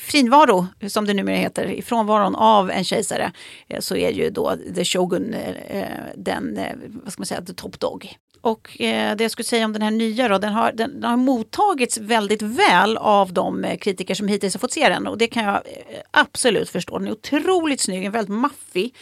frinvaro, 0.03 0.67
som 0.89 1.07
det 1.07 1.15
numera 1.15 1.37
heter, 1.37 1.67
i 1.67 1.83
frånvaron 1.83 2.35
av 2.35 2.71
en 2.71 2.85
kejsare 2.85 3.33
eh, 3.69 3.81
så 3.81 3.97
är 3.97 4.11
ju 4.11 4.31
då 4.31 4.57
the 4.75 4.85
Shogun 4.85 5.35
eh, 5.35 5.81
eh, 5.81 5.87
den, 6.17 6.57
eh, 6.57 6.77
vad 7.05 7.13
ska 7.13 7.21
man 7.21 7.27
säga, 7.27 7.43
the 7.43 7.55
top 7.55 7.81
dog. 7.81 8.17
Och 8.43 8.81
eh, 8.81 9.17
det 9.17 9.25
jag 9.25 9.31
skulle 9.31 9.47
säga 9.47 9.65
om 9.65 9.73
den 9.73 9.83
här 9.83 9.91
nya 9.91 10.29
då, 10.29 10.39
den 10.39 10.53
har, 10.53 10.73
den, 10.73 11.01
den 11.01 11.11
har 11.11 11.17
mottagits 11.17 11.99
väldigt 11.99 12.43
väl 12.43 12.97
av 12.97 13.33
de 13.33 13.65
eh, 13.65 13.79
kritiker 13.79 14.15
som 14.15 14.29
hittills 14.29 14.55
har 14.55 14.59
fått 14.59 14.73
se 14.73 14.89
den. 14.89 15.07
Och 15.07 15.19
det 15.19 15.27
kan 15.27 15.45
jag 15.45 15.55
eh, 15.55 15.99
absolut 16.11 16.69
förstå. 16.69 16.99
Den 16.99 17.09
är 17.09 17.13
otroligt 17.13 17.81
snygg, 17.81 18.05
en 18.05 18.13
väldigt 18.13 18.35
maffig. 18.35 18.95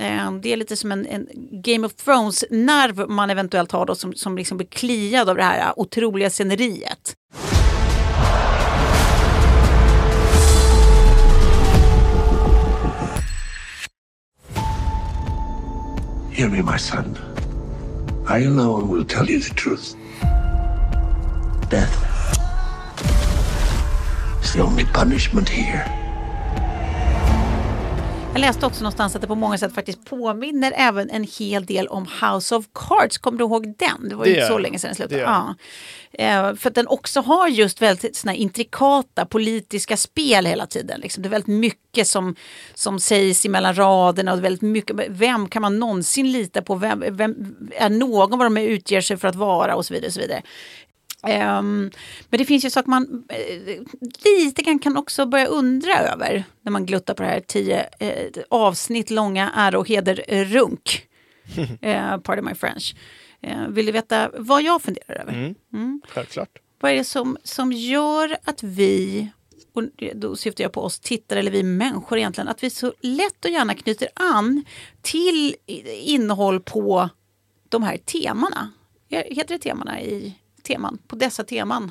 Eh, 0.00 0.32
det 0.32 0.52
är 0.52 0.56
lite 0.56 0.76
som 0.76 0.92
en, 0.92 1.06
en 1.06 1.28
Game 1.50 1.86
of 1.86 1.92
Thrones-nerv 1.94 3.08
man 3.10 3.30
eventuellt 3.30 3.72
har 3.72 3.86
då 3.86 3.94
som, 3.94 4.14
som 4.14 4.38
liksom 4.38 4.56
blir 4.56 4.66
kliad 4.66 5.28
av 5.28 5.36
det 5.36 5.42
här 5.42 5.60
eh, 5.60 5.72
otroliga 5.76 6.30
sceneriet. 6.30 7.14
Hear 16.30 16.48
me, 16.48 16.62
my 16.62 16.78
son. 16.78 17.35
I 18.28 18.40
alone 18.40 18.88
will 18.88 19.04
tell 19.04 19.24
you 19.26 19.38
the 19.38 19.54
truth. 19.54 19.94
Death 21.68 21.94
is 24.42 24.52
the 24.52 24.62
only 24.62 24.84
punishment 24.84 25.48
here. 25.48 25.84
Jag 28.36 28.40
läste 28.40 28.66
också 28.66 28.82
någonstans 28.82 29.14
att 29.14 29.20
det 29.20 29.26
på 29.26 29.34
många 29.34 29.58
sätt 29.58 29.74
faktiskt 29.74 30.04
påminner 30.04 30.72
även 30.76 31.10
en 31.10 31.24
hel 31.38 31.66
del 31.66 31.88
om 31.88 32.06
House 32.20 32.56
of 32.56 32.64
Cards. 32.72 33.18
Kommer 33.18 33.38
du 33.38 33.44
ihåg 33.44 33.74
den? 33.78 34.08
Det 34.08 34.14
var 34.14 34.26
ju 34.26 34.32
Det 34.32 34.36
inte 34.36 34.48
så 34.48 34.58
länge 34.58 34.78
sedan 34.78 34.88
den 34.88 34.94
slutade. 34.94 35.20
Ja. 35.20 35.54
Eh, 36.12 36.54
för 36.54 36.68
att 36.68 36.74
den 36.74 36.86
också 36.86 37.20
har 37.20 37.48
just 37.48 37.82
väldigt 37.82 38.16
såna 38.16 38.34
intrikata 38.34 39.26
politiska 39.26 39.96
spel 39.96 40.46
hela 40.46 40.66
tiden. 40.66 41.00
Liksom. 41.00 41.22
Det 41.22 41.28
är 41.28 41.30
väldigt 41.30 41.60
mycket 41.60 42.06
som, 42.06 42.34
som 42.74 43.00
sägs 43.00 43.44
mellan 43.44 43.74
raderna 43.74 44.32
och 44.32 44.44
väldigt 44.44 44.62
mycket. 44.62 44.96
Vem 45.08 45.48
kan 45.48 45.62
man 45.62 45.78
någonsin 45.78 46.32
lita 46.32 46.62
på? 46.62 46.74
Vem, 46.74 47.04
vem 47.10 47.56
är 47.76 47.90
någon 47.90 48.38
vad 48.38 48.46
de 48.46 48.56
utger 48.56 49.00
sig 49.00 49.16
för 49.16 49.28
att 49.28 49.34
vara 49.34 49.74
och 49.74 49.86
så 49.86 49.94
vidare. 49.94 50.06
Och 50.06 50.14
så 50.14 50.20
vidare. 50.20 50.42
Ehm, 51.22 51.90
men 52.28 52.38
det 52.38 52.44
finns 52.44 52.64
ju 52.64 52.70
saker 52.70 52.90
man 52.90 53.24
eh, 53.28 53.82
lite 54.24 54.62
grann 54.62 54.78
kan 54.78 54.96
också 54.96 55.26
börja 55.26 55.46
undra 55.46 55.98
över 55.98 56.44
när 56.62 56.72
man 56.72 56.86
gluttar 56.86 57.14
på 57.14 57.22
det 57.22 57.28
här 57.28 57.40
tio 57.40 57.88
eh, 57.98 58.42
avsnitt 58.50 59.10
långa 59.10 59.52
ära 59.56 59.78
och 59.78 59.88
heder-runk. 59.88 61.02
uh, 61.58 62.18
pardon 62.24 62.44
my 62.44 62.54
French. 62.54 62.96
Eh, 63.40 63.68
vill 63.68 63.86
du 63.86 63.92
veta 63.92 64.30
vad 64.38 64.62
jag 64.62 64.82
funderar 64.82 65.20
över? 65.20 65.54
Mm. 65.72 66.02
Självklart. 66.08 66.58
Vad 66.80 66.92
är 66.92 66.96
det 66.96 67.04
som, 67.04 67.36
som 67.42 67.72
gör 67.72 68.36
att 68.44 68.62
vi, 68.62 69.28
och 69.72 69.82
då 70.14 70.36
syftar 70.36 70.64
jag 70.64 70.72
på 70.72 70.80
oss 70.80 71.00
tittare 71.00 71.38
eller 71.38 71.50
vi 71.50 71.62
människor 71.62 72.18
egentligen, 72.18 72.48
att 72.48 72.62
vi 72.62 72.70
så 72.70 72.92
lätt 73.00 73.44
och 73.44 73.50
gärna 73.50 73.74
knyter 73.74 74.08
an 74.14 74.64
till 75.02 75.56
innehåll 75.86 76.60
på 76.60 77.08
de 77.68 77.82
här 77.82 77.96
temana. 77.96 78.70
Heter 79.08 79.54
det 79.54 79.58
temana 79.58 80.00
i 80.00 80.34
teman? 80.66 80.98
På 81.06 81.16
dessa 81.16 81.44
teman? 81.44 81.90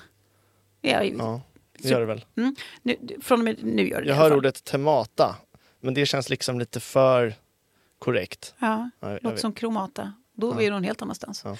Ja, 0.82 1.03
Ja, 1.03 1.41
det 1.79 1.89
gör 1.89 2.00
det 2.00 2.05
väl. 2.05 2.25
mm, 2.38 2.55
nu, 2.82 2.98
från 3.22 3.39
och 3.39 3.44
med 3.46 3.63
nu 3.63 3.88
gör 3.89 4.01
det 4.01 4.08
Jag 4.08 4.15
hör 4.15 4.29
fall. 4.29 4.38
ordet 4.38 4.63
temata, 4.63 5.36
men 5.79 5.94
det 5.94 6.05
känns 6.05 6.29
liksom 6.29 6.60
lite 6.60 6.79
för 6.79 7.34
korrekt. 8.00 8.55
Ja, 8.60 8.89
Ja, 9.00 9.12
jag 9.12 9.24
låter 9.24 9.38
som 9.38 9.53
kromata. 9.53 10.13
Då 10.35 10.51
är 10.51 10.55
vi 10.55 10.69
någon 10.69 10.83
helt 10.83 11.01
annanstans. 11.01 11.43
Ja. 11.45 11.57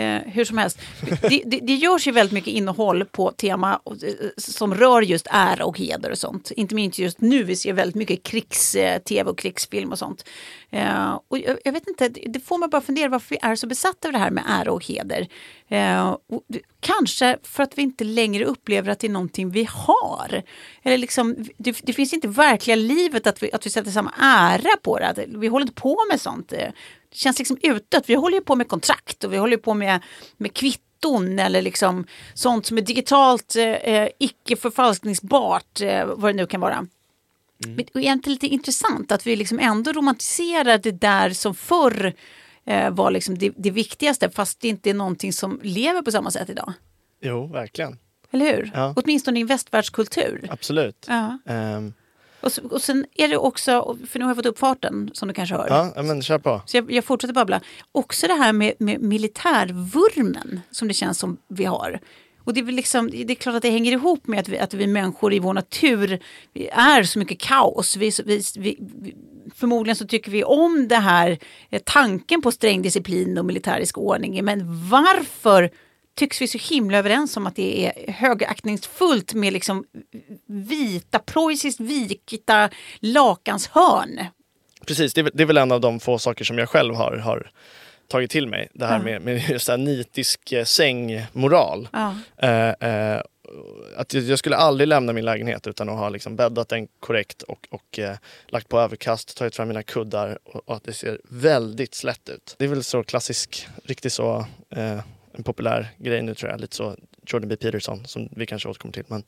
Eh, 0.00 0.22
hur 0.26 0.44
som 0.44 0.58
helst, 0.58 0.78
det, 1.22 1.42
det, 1.46 1.60
det 1.62 1.74
görs 1.74 2.06
ju 2.06 2.12
väldigt 2.12 2.32
mycket 2.32 2.52
innehåll 2.52 3.04
på 3.04 3.32
tema 3.32 3.80
eh, 3.86 4.14
som 4.36 4.74
rör 4.74 5.02
just 5.02 5.26
ära 5.30 5.64
och 5.64 5.78
heder 5.78 6.10
och 6.10 6.18
sånt. 6.18 6.50
Inte 6.50 6.74
minst 6.74 6.98
just 6.98 7.20
nu, 7.20 7.42
vi 7.42 7.56
ser 7.56 7.72
väldigt 7.72 7.94
mycket 7.94 8.22
krigs-tv 8.22 9.30
och 9.30 9.38
krigsfilm 9.38 9.92
och 9.92 9.98
sånt. 9.98 10.24
Eh, 10.70 11.20
och 11.28 11.38
jag, 11.38 11.58
jag 11.64 11.72
vet 11.72 11.88
inte, 11.88 12.08
det 12.08 12.40
får 12.40 12.58
mig 12.58 12.68
bara 12.68 12.80
fundera 12.80 13.08
varför 13.08 13.30
vi 13.30 13.38
är 13.42 13.56
så 13.56 13.66
besatta 13.66 14.08
av 14.08 14.12
det 14.12 14.18
här 14.18 14.30
med 14.30 14.44
ära 14.48 14.72
och 14.72 14.84
heder. 14.84 15.28
Eh, 15.68 16.08
och 16.10 16.42
kanske 16.80 17.38
för 17.42 17.62
att 17.62 17.78
vi 17.78 17.82
inte 17.82 18.04
längre 18.04 18.44
upplever 18.44 18.90
att 18.90 18.98
det 18.98 19.06
är 19.06 19.10
någonting 19.10 19.50
vi 19.50 19.68
har. 19.70 20.42
Eller 20.82 20.98
liksom, 20.98 21.36
det, 21.56 21.76
det 21.82 21.92
finns 21.92 22.12
inte 22.12 22.28
verkliga 22.28 22.76
livet 22.76 23.26
att 23.26 23.42
vi, 23.42 23.52
att 23.52 23.66
vi 23.66 23.70
sätter 23.70 23.90
samma 23.90 24.12
ära 24.20 24.76
på 24.82 24.98
det. 24.98 25.24
Vi 25.28 25.46
håller 25.46 25.66
inte 25.66 25.80
på 25.80 25.98
med 26.10 26.20
sånt. 26.20 26.52
Det 27.14 27.18
känns 27.18 27.38
liksom 27.38 27.58
utdött. 27.62 28.04
Vi 28.06 28.14
håller 28.14 28.36
ju 28.36 28.44
på 28.44 28.56
med 28.56 28.68
kontrakt 28.68 29.24
och 29.24 29.32
vi 29.32 29.36
håller 29.36 29.56
på 29.56 29.74
med, 29.74 30.02
med 30.36 30.54
kvitton 30.54 31.38
eller 31.38 31.62
liksom 31.62 32.06
sånt 32.34 32.66
som 32.66 32.78
är 32.78 32.82
digitalt 32.82 33.56
eh, 33.56 33.64
eh, 33.64 34.08
icke 34.18 34.56
förfalskningsbart, 34.56 35.80
eh, 35.80 36.06
vad 36.06 36.30
det 36.30 36.36
nu 36.36 36.46
kan 36.46 36.60
vara. 36.60 36.86
Men 37.66 37.76
det 37.76 37.94
är 37.94 37.98
egentligen 37.98 38.34
lite 38.34 38.46
intressant 38.46 39.12
att 39.12 39.26
vi 39.26 39.36
liksom 39.36 39.58
ändå 39.58 39.92
romantiserar 39.92 40.78
det 40.78 40.90
där 40.90 41.30
som 41.30 41.54
förr 41.54 42.14
eh, 42.64 42.90
var 42.90 43.10
liksom 43.10 43.38
det, 43.38 43.52
det 43.56 43.70
viktigaste 43.70 44.30
fast 44.30 44.60
det 44.60 44.68
inte 44.68 44.90
är 44.90 44.94
någonting 44.94 45.32
som 45.32 45.60
lever 45.62 46.02
på 46.02 46.10
samma 46.10 46.30
sätt 46.30 46.50
idag. 46.50 46.72
Jo, 47.20 47.46
verkligen. 47.46 47.98
Eller 48.30 48.56
hur? 48.56 48.70
Ja. 48.74 48.94
Åtminstone 48.96 49.38
i 49.38 49.42
en 49.42 49.46
västvärldskultur. 49.46 50.46
Absolut. 50.50 51.06
Ja. 51.08 51.38
Ehm, 51.46 51.94
Och, 52.44 52.52
så, 52.52 52.62
och 52.62 52.82
sen 52.82 53.06
är 53.14 53.28
det 53.28 53.36
också, 53.36 53.96
för 54.10 54.18
nu 54.18 54.24
har 54.24 54.30
jag 54.30 54.36
fått 54.36 54.46
upp 54.46 54.58
farten 54.58 55.10
som 55.12 55.28
du 55.28 55.34
kanske 55.34 55.54
hör. 55.54 55.92
ja, 55.96 56.02
men 56.02 56.22
kör 56.22 56.38
på. 56.38 56.62
Så 56.66 56.76
jag, 56.76 56.92
jag 56.92 57.04
fortsätter 57.04 57.34
babbla. 57.34 57.60
Också 57.92 58.26
det 58.26 58.34
här 58.34 58.52
med, 58.52 58.72
med 58.78 59.00
militärvurmen 59.00 60.60
som 60.70 60.88
det 60.88 60.94
känns 60.94 61.18
som 61.18 61.36
vi 61.48 61.64
har. 61.64 62.00
Och 62.44 62.54
det 62.54 62.60
är, 62.60 62.64
liksom, 62.64 63.10
det 63.10 63.30
är 63.30 63.34
klart 63.34 63.54
att 63.54 63.62
det 63.62 63.70
hänger 63.70 63.92
ihop 63.92 64.26
med 64.26 64.40
att 64.40 64.48
vi, 64.48 64.58
att 64.58 64.74
vi 64.74 64.86
människor 64.86 65.34
i 65.34 65.38
vår 65.38 65.54
natur 65.54 66.22
är 66.72 67.02
så 67.02 67.18
mycket 67.18 67.40
kaos. 67.40 67.96
Vi, 67.96 68.12
vi, 68.24 68.42
vi, 68.56 68.78
vi, 68.80 69.14
förmodligen 69.54 69.96
så 69.96 70.06
tycker 70.06 70.30
vi 70.30 70.44
om 70.44 70.88
det 70.88 70.96
här 70.96 71.38
eh, 71.70 71.82
tanken 71.84 72.42
på 72.42 72.52
sträng 72.52 72.82
disciplin 72.82 73.38
och 73.38 73.44
militärisk 73.44 73.98
ordning. 73.98 74.44
Men 74.44 74.88
varför 74.88 75.70
tycks 76.14 76.42
vi 76.42 76.48
så 76.48 76.58
himla 76.74 76.98
överens 76.98 77.36
om 77.36 77.46
att 77.46 77.56
det 77.56 77.86
är 77.86 78.12
högaktningsfullt 78.12 79.34
med 79.34 79.52
liksom 79.52 79.84
vita, 80.46 81.18
preussiskt 81.18 81.80
vikta 81.80 82.70
lakanshörn 83.00 84.26
Precis, 84.86 85.14
det 85.14 85.20
är, 85.20 85.22
väl- 85.22 85.32
det 85.34 85.42
är 85.42 85.46
väl 85.46 85.56
en 85.58 85.72
av 85.72 85.80
de 85.80 86.00
få 86.00 86.18
saker 86.18 86.44
som 86.44 86.58
jag 86.58 86.68
själv 86.68 86.94
har, 86.94 87.16
har 87.16 87.50
tagit 88.08 88.30
till 88.30 88.48
mig. 88.48 88.68
Det 88.74 88.86
här 88.86 88.96
Ja. 88.98 89.02
med, 89.02 89.22
med 89.22 89.50
just 89.50 89.68
här 89.68 89.76
nitisk 89.76 90.52
eh, 90.52 90.64
sängmoral. 90.64 91.88
Ja. 91.92 92.14
Eh, 92.36 92.68
eh, 92.90 93.20
att 93.96 94.14
jag, 94.14 94.22
jag 94.22 94.38
skulle 94.38 94.56
aldrig 94.56 94.88
lämna 94.88 95.12
min 95.12 95.24
lägenhet 95.24 95.66
utan 95.66 95.88
att 95.88 95.98
ha 95.98 96.08
liksom 96.08 96.36
bäddat 96.36 96.68
den 96.68 96.88
korrekt 97.00 97.42
och, 97.42 97.68
och 97.70 97.98
eh, 97.98 98.16
lagt 98.48 98.68
på 98.68 98.78
överkast, 98.80 99.36
tagit 99.36 99.56
fram 99.56 99.68
mina 99.68 99.82
kuddar 99.82 100.38
och, 100.44 100.68
och 100.68 100.76
att 100.76 100.84
det 100.84 100.92
ser 100.92 101.20
väldigt 101.28 101.94
slätt 101.94 102.28
ut. 102.28 102.54
Det 102.58 102.64
är 102.64 102.68
väl 102.68 102.84
så 102.84 103.02
klassisk, 103.04 103.66
riktigt 103.84 104.12
så 104.12 104.46
eh, 104.70 104.98
en 105.34 105.44
populär 105.44 105.88
grej 105.98 106.22
nu 106.22 106.34
tror 106.34 106.50
jag. 106.50 106.60
Lite 106.60 106.76
så 106.76 106.96
Jordan 107.26 107.48
B 107.48 107.56
Peterson 107.56 108.06
som 108.06 108.28
vi 108.36 108.46
kanske 108.46 108.68
återkommer 108.68 108.92
till. 108.92 109.04
Men, 109.08 109.24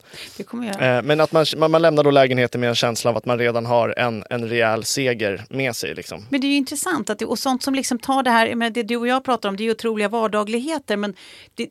eh, 0.69 1.03
men 1.03 1.19
att 1.19 1.31
man, 1.31 1.45
man, 1.57 1.71
man 1.71 1.81
lämnar 1.81 2.03
då 2.03 2.11
lägenheten 2.11 2.61
med 2.61 2.69
en 2.69 2.75
känsla 2.75 3.11
av 3.11 3.17
att 3.17 3.25
man 3.25 3.39
redan 3.39 3.65
har 3.65 3.93
en, 3.97 4.23
en 4.29 4.49
rejäl 4.49 4.83
seger 4.83 5.45
med 5.49 5.75
sig. 5.75 5.95
Liksom. 5.95 6.25
Men 6.29 6.41
det 6.41 6.47
är 6.47 6.49
ju 6.49 6.55
intressant 6.55 7.09
att 7.09 7.19
det, 7.19 7.25
och 7.25 7.39
sånt 7.39 7.63
som 7.63 7.75
liksom 7.75 7.99
tar 7.99 8.23
det 8.23 8.29
här, 8.29 8.55
men 8.55 8.73
det 8.73 8.83
du 8.83 8.97
och 8.97 9.07
jag 9.07 9.23
pratar 9.23 9.49
om 9.49 9.57
det 9.57 9.63
är 9.63 9.65
ju 9.65 9.71
otroliga 9.71 10.09
vardagligheter 10.09 10.97
men 10.97 11.13
det, 11.55 11.69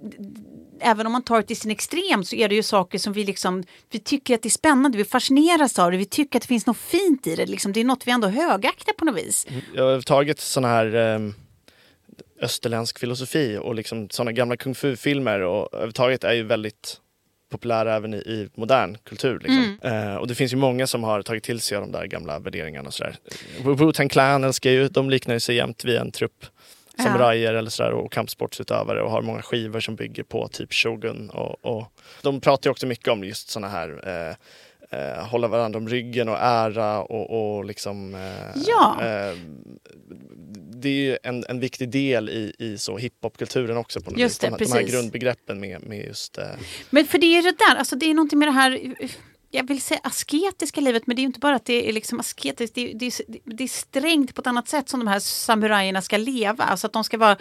även 0.80 1.06
om 1.06 1.12
man 1.12 1.22
tar 1.22 1.36
det 1.36 1.42
till 1.42 1.56
sin 1.56 1.70
extrem 1.70 2.24
så 2.24 2.36
är 2.36 2.48
det 2.48 2.54
ju 2.54 2.62
saker 2.62 2.98
som 2.98 3.12
vi 3.12 3.24
liksom, 3.24 3.64
vi 3.90 3.98
tycker 3.98 4.34
att 4.34 4.42
det 4.42 4.48
är 4.48 4.50
spännande, 4.50 4.98
vi 4.98 5.04
fascineras 5.04 5.78
av 5.78 5.90
det, 5.90 5.96
vi 5.96 6.04
tycker 6.04 6.38
att 6.38 6.42
det 6.42 6.48
finns 6.48 6.66
något 6.66 6.76
fint 6.76 7.26
i 7.26 7.36
det, 7.36 7.46
liksom, 7.46 7.72
det 7.72 7.80
är 7.80 7.84
något 7.84 8.06
vi 8.06 8.10
ändå 8.10 8.28
högaktar 8.28 8.92
på 8.92 9.04
något 9.04 9.16
vis. 9.16 9.46
Jag 9.74 9.84
har 9.84 10.00
tagit 10.00 10.40
sån 10.40 10.64
här 10.64 10.94
eh, 10.94 11.18
österländsk 12.40 12.98
filosofi 12.98 13.58
och 13.62 13.74
liksom 13.74 14.10
såna 14.10 14.32
gamla 14.32 14.56
kung 14.56 14.74
fu-filmer 14.74 15.40
och 15.40 15.68
överhuvudtaget 15.72 16.24
är 16.24 16.32
ju 16.32 16.42
väldigt 16.42 17.00
populära 17.50 17.96
även 17.96 18.14
i, 18.14 18.16
i 18.16 18.48
modern 18.54 18.98
kultur. 19.04 19.40
Liksom. 19.42 19.78
Eh, 19.82 20.14
och 20.16 20.26
det 20.28 20.34
finns 20.34 20.52
ju 20.52 20.56
många 20.56 20.86
som 20.86 21.04
har 21.04 21.22
tagit 21.22 21.42
till 21.44 21.60
sig 21.60 21.76
av 21.76 21.82
de 21.82 21.92
där 21.92 22.06
gamla 22.06 22.38
värderingarna. 22.38 22.86
och 22.86 22.94
sådär. 22.94 23.16
Wu-Tang 23.58 24.08
Clan 24.08 24.44
älskar 24.44 24.70
ju, 24.70 24.88
de 24.88 25.10
liknar 25.10 25.34
ju 25.34 25.40
sig 25.40 25.56
jämt 25.56 25.84
vid 25.84 25.96
en 25.96 26.10
trupp 26.10 26.46
samurajer 27.02 27.54
eller 27.54 27.70
sådär 27.70 27.90
och 27.92 28.12
kampsportsutövare 28.12 29.02
och 29.02 29.10
har 29.10 29.22
många 29.22 29.42
skivor 29.42 29.80
som 29.80 29.96
bygger 29.96 30.22
på 30.22 30.48
typ 30.48 30.72
Shogun. 30.72 31.30
Och, 31.30 31.64
och 31.64 31.92
de 32.22 32.40
pratar 32.40 32.68
ju 32.68 32.72
också 32.72 32.86
mycket 32.86 33.08
om 33.08 33.24
just 33.24 33.48
såna 33.48 33.68
här 33.68 33.88
eh, 34.08 34.36
eh, 34.90 35.26
hålla 35.26 35.48
varandra 35.48 35.78
om 35.78 35.88
ryggen 35.88 36.28
och 36.28 36.38
ära 36.40 37.02
och, 37.02 37.56
och 37.56 37.64
liksom 37.64 38.14
eh, 38.14 38.62
Ja. 38.66 38.96
eh, 39.00 39.36
det 40.78 40.88
är 40.88 40.92
ju 40.92 41.18
en, 41.22 41.44
en 41.48 41.60
viktig 41.60 41.88
del 41.88 42.28
i, 42.28 42.52
i 42.58 42.78
så 42.78 42.96
hiphopkulturen 42.98 43.76
också 43.76 44.00
på 44.00 44.12
Just 44.16 44.40
det, 44.40 44.48
de, 44.50 44.64
de 44.64 44.72
här 44.72 44.82
grundbegreppen 44.82 45.60
med, 45.60 45.82
med 45.82 46.06
just... 46.06 46.38
Eh, 46.38 46.44
Men 46.90 47.06
för 47.06 47.18
det 47.18 47.26
är 47.26 47.42
det 47.42 47.58
där, 47.58 47.76
alltså 47.76 47.96
det 47.96 48.06
är 48.10 48.14
någonting 48.14 48.38
med 48.38 48.48
det 48.48 48.52
här, 48.52 48.94
jag 49.56 49.68
vill 49.68 49.80
säga 49.80 50.00
asketiska 50.02 50.80
livet, 50.80 51.06
men 51.06 51.16
det 51.16 51.20
är 51.20 51.22
ju 51.22 51.26
inte 51.26 51.40
bara 51.40 51.56
att 51.56 51.64
det 51.64 51.88
är 51.88 51.92
liksom 51.92 52.20
asketiskt, 52.20 52.74
det 52.74 52.90
är, 52.90 52.94
det, 52.94 53.06
är, 53.06 53.12
det 53.44 53.64
är 53.64 53.68
strängt 53.68 54.34
på 54.34 54.40
ett 54.40 54.46
annat 54.46 54.68
sätt 54.68 54.88
som 54.88 55.00
de 55.00 55.08
här 55.08 55.18
samurajerna 55.18 56.02
ska 56.02 56.16
leva. 56.16 56.64
Alltså 56.64 56.86
att 56.86 56.92
de 56.92 57.04
ska 57.04 57.18
vara 57.18 57.36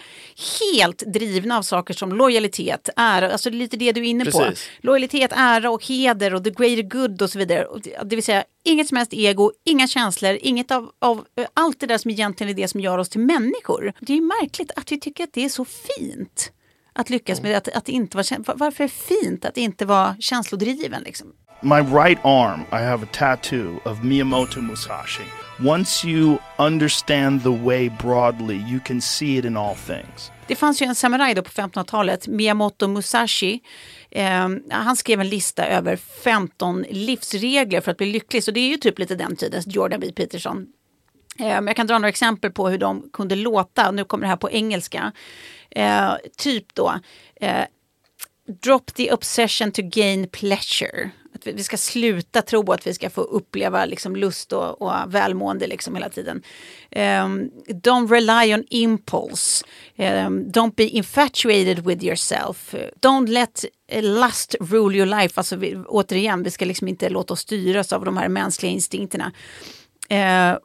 helt 0.60 0.98
drivna 0.98 1.58
av 1.58 1.62
saker 1.62 1.94
som 1.94 2.12
lojalitet, 2.12 2.88
ära, 2.96 3.32
alltså 3.32 3.50
lite 3.50 3.76
det 3.76 3.92
du 3.92 4.00
är 4.00 4.04
inne 4.04 4.24
på. 4.24 4.38
Precis. 4.38 4.68
Lojalitet, 4.80 5.32
ära 5.36 5.70
och 5.70 5.84
heder 5.86 6.34
och 6.34 6.44
the 6.44 6.50
greater 6.50 6.82
good 6.82 7.22
och 7.22 7.30
så 7.30 7.38
vidare. 7.38 7.66
Det- 8.04 8.16
vill 8.16 8.24
säga 8.24 8.44
inget 8.64 8.88
som 8.88 8.96
helst 8.96 9.12
ego, 9.14 9.52
inga 9.64 9.86
känslor, 9.86 10.38
inget 10.40 10.70
av, 10.70 10.90
av 10.98 11.24
eh, 11.36 11.46
allt 11.54 11.80
det 11.80 11.86
där 11.86 11.98
som 11.98 12.10
egentligen 12.10 12.50
är 12.50 12.54
det 12.54 12.68
som 12.68 12.80
gör 12.80 12.98
oss 12.98 13.08
till 13.08 13.20
människor. 13.20 13.92
Det 14.00 14.12
är 14.12 14.20
märkligt 14.20 14.70
att 14.76 14.92
vi 14.92 15.00
tycker 15.00 15.24
att 15.24 15.32
det 15.32 15.44
är 15.44 15.48
så 15.48 15.64
fint 15.64 16.52
att 16.92 17.10
lyckas 17.10 17.42
med 17.42 17.56
att, 17.56 17.68
att 17.68 17.88
inte 17.88 18.16
vara 18.16 18.54
Varför 18.54 18.84
är 18.84 18.88
det 18.88 19.24
fint 19.24 19.44
att 19.44 19.56
inte 19.56 19.84
vara 19.84 20.16
känslodriven? 20.20 21.02
Liksom? 21.02 21.32
My 21.62 21.80
right 21.80 22.18
arm, 22.24 22.60
I 22.72 22.78
have 22.78 23.02
a 23.02 23.08
tattoo 23.12 23.80
of 23.84 23.98
Miyamoto 23.98 24.62
Musashi. 24.62 25.24
Once 25.58 26.04
you 26.04 26.38
understand 26.58 27.42
the 27.42 27.52
way 27.52 27.88
broadly, 27.88 28.56
you 28.56 28.80
can 28.80 29.00
see 29.00 29.38
it 29.38 29.44
in 29.44 29.56
all 29.56 29.74
things. 29.74 30.30
Det 30.46 30.56
fanns 30.56 30.82
ju 30.82 30.86
en 30.86 30.94
samuraj 30.94 31.34
då 31.34 31.42
på 31.42 31.50
1500-talet, 31.50 32.28
Miyamoto 32.28 32.88
Musashi. 32.88 33.60
Eh, 34.10 34.48
han 34.70 34.96
skrev 34.96 35.20
en 35.20 35.28
lista 35.28 35.66
över 35.66 35.96
15 35.96 36.84
livsregler 36.90 37.80
för 37.80 37.90
att 37.90 37.96
bli 37.96 38.06
lycklig. 38.06 38.44
Så 38.44 38.50
det 38.50 38.60
är 38.60 38.68
ju 38.68 38.76
typ 38.76 38.98
lite 38.98 39.14
den 39.14 39.36
tidens 39.36 39.66
Jordan 39.66 40.00
B. 40.00 40.12
Peterson. 40.16 40.66
Eh, 41.38 41.46
men 41.46 41.66
jag 41.66 41.76
kan 41.76 41.86
dra 41.86 41.98
några 41.98 42.08
exempel 42.08 42.50
på 42.50 42.68
hur 42.68 42.78
de 42.78 43.10
kunde 43.12 43.36
låta. 43.36 43.90
Nu 43.90 44.04
kommer 44.04 44.22
det 44.22 44.28
här 44.28 44.36
på 44.36 44.50
engelska. 44.50 45.12
Eh, 45.70 46.14
typ 46.36 46.74
då. 46.74 46.94
Eh, 47.40 47.64
Drop 48.62 48.94
the 48.94 49.12
obsession 49.12 49.72
to 49.72 49.82
gain 49.82 50.28
pleasure. 50.28 51.10
Att 51.34 51.46
vi- 51.46 51.52
vi 51.52 51.62
ska 51.64 51.76
sluta 51.76 52.42
tro 52.42 52.72
att 52.72 52.86
vi 52.86 52.94
ska 52.94 53.10
få 53.10 53.20
uppleva 53.20 53.84
liksom 53.84 54.16
lust 54.16 54.52
och, 54.52 54.82
och 54.82 54.92
välmående 55.14 55.66
liksom 55.66 55.94
hela 55.94 56.08
tiden. 56.08 56.42
Um, 56.96 57.50
don't 57.68 58.08
rely 58.10 58.54
on 58.54 58.64
impulse. 58.70 59.64
Um, 59.96 60.44
don't 60.52 60.74
be 60.76 60.84
infatuated 60.88 61.78
with 61.86 62.04
yourself. 62.04 62.74
Don't 63.00 63.28
let 63.28 63.64
lust 64.02 64.54
rule 64.60 64.96
your 64.96 65.06
life. 65.06 65.32
Alltså 65.40 65.56
vi, 65.56 65.76
återigen, 65.76 66.42
vi 66.42 66.50
ska 66.50 66.64
liksom 66.64 66.88
inte 66.88 67.08
låta 67.08 67.32
oss 67.34 67.40
styras 67.40 67.92
av 67.92 68.04
de 68.04 68.16
här 68.16 68.28
mänskliga 68.28 68.72
instinkterna. 68.72 69.32
Uh, 70.12 70.58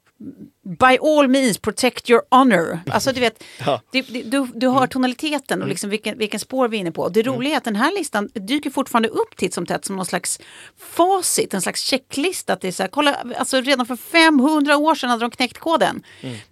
by 0.80 0.98
all 1.02 1.28
means 1.28 1.58
protect 1.58 2.10
your 2.10 2.22
honor. 2.32 2.80
Alltså 2.92 3.12
du 3.12 3.20
vet, 3.20 3.44
det, 3.92 4.02
det, 4.02 4.24
du, 4.24 4.48
du 4.54 4.70
hör 4.70 4.88
tonaliteten 4.88 5.62
och 5.62 5.68
liksom 5.68 5.90
vilken, 5.90 6.18
vilken 6.18 6.40
spår 6.40 6.68
vi 6.68 6.78
är 6.78 6.82
inne 6.82 6.92
på. 6.92 7.10
Det 7.10 7.22
roliga 7.22 7.54
är 7.54 7.58
att 7.58 7.64
den 7.64 7.76
här 7.76 7.98
listan 7.98 8.30
dyker 8.34 8.70
fortfarande 8.70 9.10
upp 9.10 9.38
titt 9.38 9.54
som 9.54 9.66
tätt 9.66 9.86
som 9.86 9.96
någon 9.96 10.06
slags 10.06 10.40
facit, 10.78 11.54
en 11.54 11.62
slags 11.62 11.82
checklista. 11.82 12.54
Att 12.54 12.62
det 12.62 12.68
är 12.68 12.72
så 12.72 12.84
här, 12.84 12.88
kolla, 12.88 13.24
alltså 13.38 13.62
redan 13.62 13.86
för 13.86 13.96
500 13.96 14.78
år 14.78 14.96
sedan 14.96 15.10
hade 15.10 15.24
de 15.24 15.32
knäckt 15.32 15.58
koden. 15.58 16.04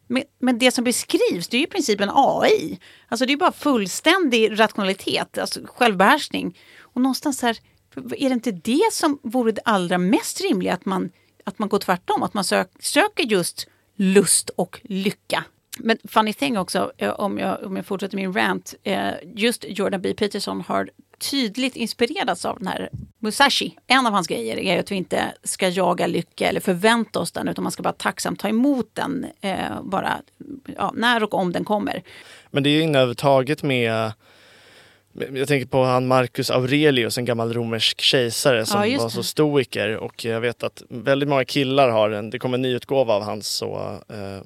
Men, 0.07 0.23
men 0.39 0.59
det 0.59 0.71
som 0.71 0.83
beskrivs 0.83 1.47
det 1.47 1.57
är 1.57 1.59
ju 1.59 1.65
i 1.65 1.69
princip 1.69 2.01
en 2.01 2.11
AI. 2.13 2.79
Alltså 3.07 3.25
det 3.25 3.33
är 3.33 3.37
bara 3.37 3.51
fullständig 3.51 4.59
rationalitet, 4.59 5.37
alltså 5.37 5.59
självbehärskning. 5.65 6.57
Och 6.81 7.01
någonstans 7.01 7.41
här, 7.41 7.57
är 7.95 8.29
det 8.29 8.33
inte 8.33 8.51
det 8.51 8.89
som 8.91 9.19
vore 9.23 9.51
det 9.51 9.61
allra 9.65 9.97
mest 9.97 10.41
rimliga 10.41 10.73
att 10.73 10.85
man 10.85 11.09
att 11.49 11.59
man 11.59 11.69
går 11.69 11.79
tvärtom, 11.79 12.23
att 12.23 12.33
man 12.33 12.43
sök, 12.43 12.69
söker 12.79 13.23
just 13.23 13.67
lust 13.95 14.49
och 14.49 14.79
lycka. 14.83 15.43
Men 15.79 15.97
funny 16.07 16.33
thing 16.33 16.57
också, 16.57 16.91
eh, 16.97 17.09
om 17.09 17.37
jag, 17.37 17.63
om 17.63 17.75
jag 17.75 17.85
fortsätter 17.85 18.15
min 18.15 18.33
rant, 18.33 18.75
eh, 18.83 19.11
just 19.35 19.65
Jordan 19.67 20.01
B. 20.01 20.13
Peterson 20.13 20.61
har 20.61 20.89
tydligt 21.19 21.75
inspirerats 21.75 22.45
av 22.45 22.57
den 22.57 22.67
här 22.67 22.89
Musashi. 23.19 23.75
En 23.87 24.07
av 24.07 24.13
hans 24.13 24.27
grejer 24.27 24.57
är 24.59 24.79
att 24.79 24.91
vi 24.91 24.95
inte 24.95 25.33
ska 25.43 25.69
jaga 25.69 26.07
lycka 26.07 26.49
eller 26.49 26.59
förvänta 26.59 27.19
oss 27.19 27.31
den, 27.31 27.47
utan 27.47 27.63
man 27.63 27.71
ska 27.71 27.83
bara 27.83 27.93
tacksamt 27.93 28.39
ta 28.39 28.49
emot 28.49 28.89
den, 28.93 29.25
eh, 29.41 29.81
bara 29.83 30.21
ja, 30.77 30.93
när 30.95 31.23
och 31.23 31.33
om 31.33 31.51
den 31.51 31.65
kommer. 31.65 32.03
Men 32.51 32.63
det 32.63 32.69
är 32.69 32.71
ju 32.71 32.81
inövertaget 32.81 33.63
med 33.63 34.11
jag 35.13 35.47
tänker 35.47 35.67
på 35.67 35.83
han 35.83 36.07
Marcus 36.07 36.51
Aurelius, 36.51 37.17
en 37.17 37.25
gammal 37.25 37.53
romersk 37.53 38.01
kejsare 38.01 38.65
som 38.65 38.89
Ja, 38.89 39.01
var 39.01 39.09
så 39.09 39.23
stoiker 39.23 39.95
och 39.97 40.25
jag 40.25 40.41
vet 40.41 40.63
att 40.63 40.83
väldigt 40.89 41.29
många 41.29 41.45
killar 41.45 41.89
har 41.89 42.09
en, 42.11 42.29
det 42.29 42.39
kommer 42.39 42.57
en 42.57 42.61
nyutgåva 42.61 43.13
av 43.13 43.23
hans 43.23 43.47
så, 43.47 44.01
eh, 44.09 44.41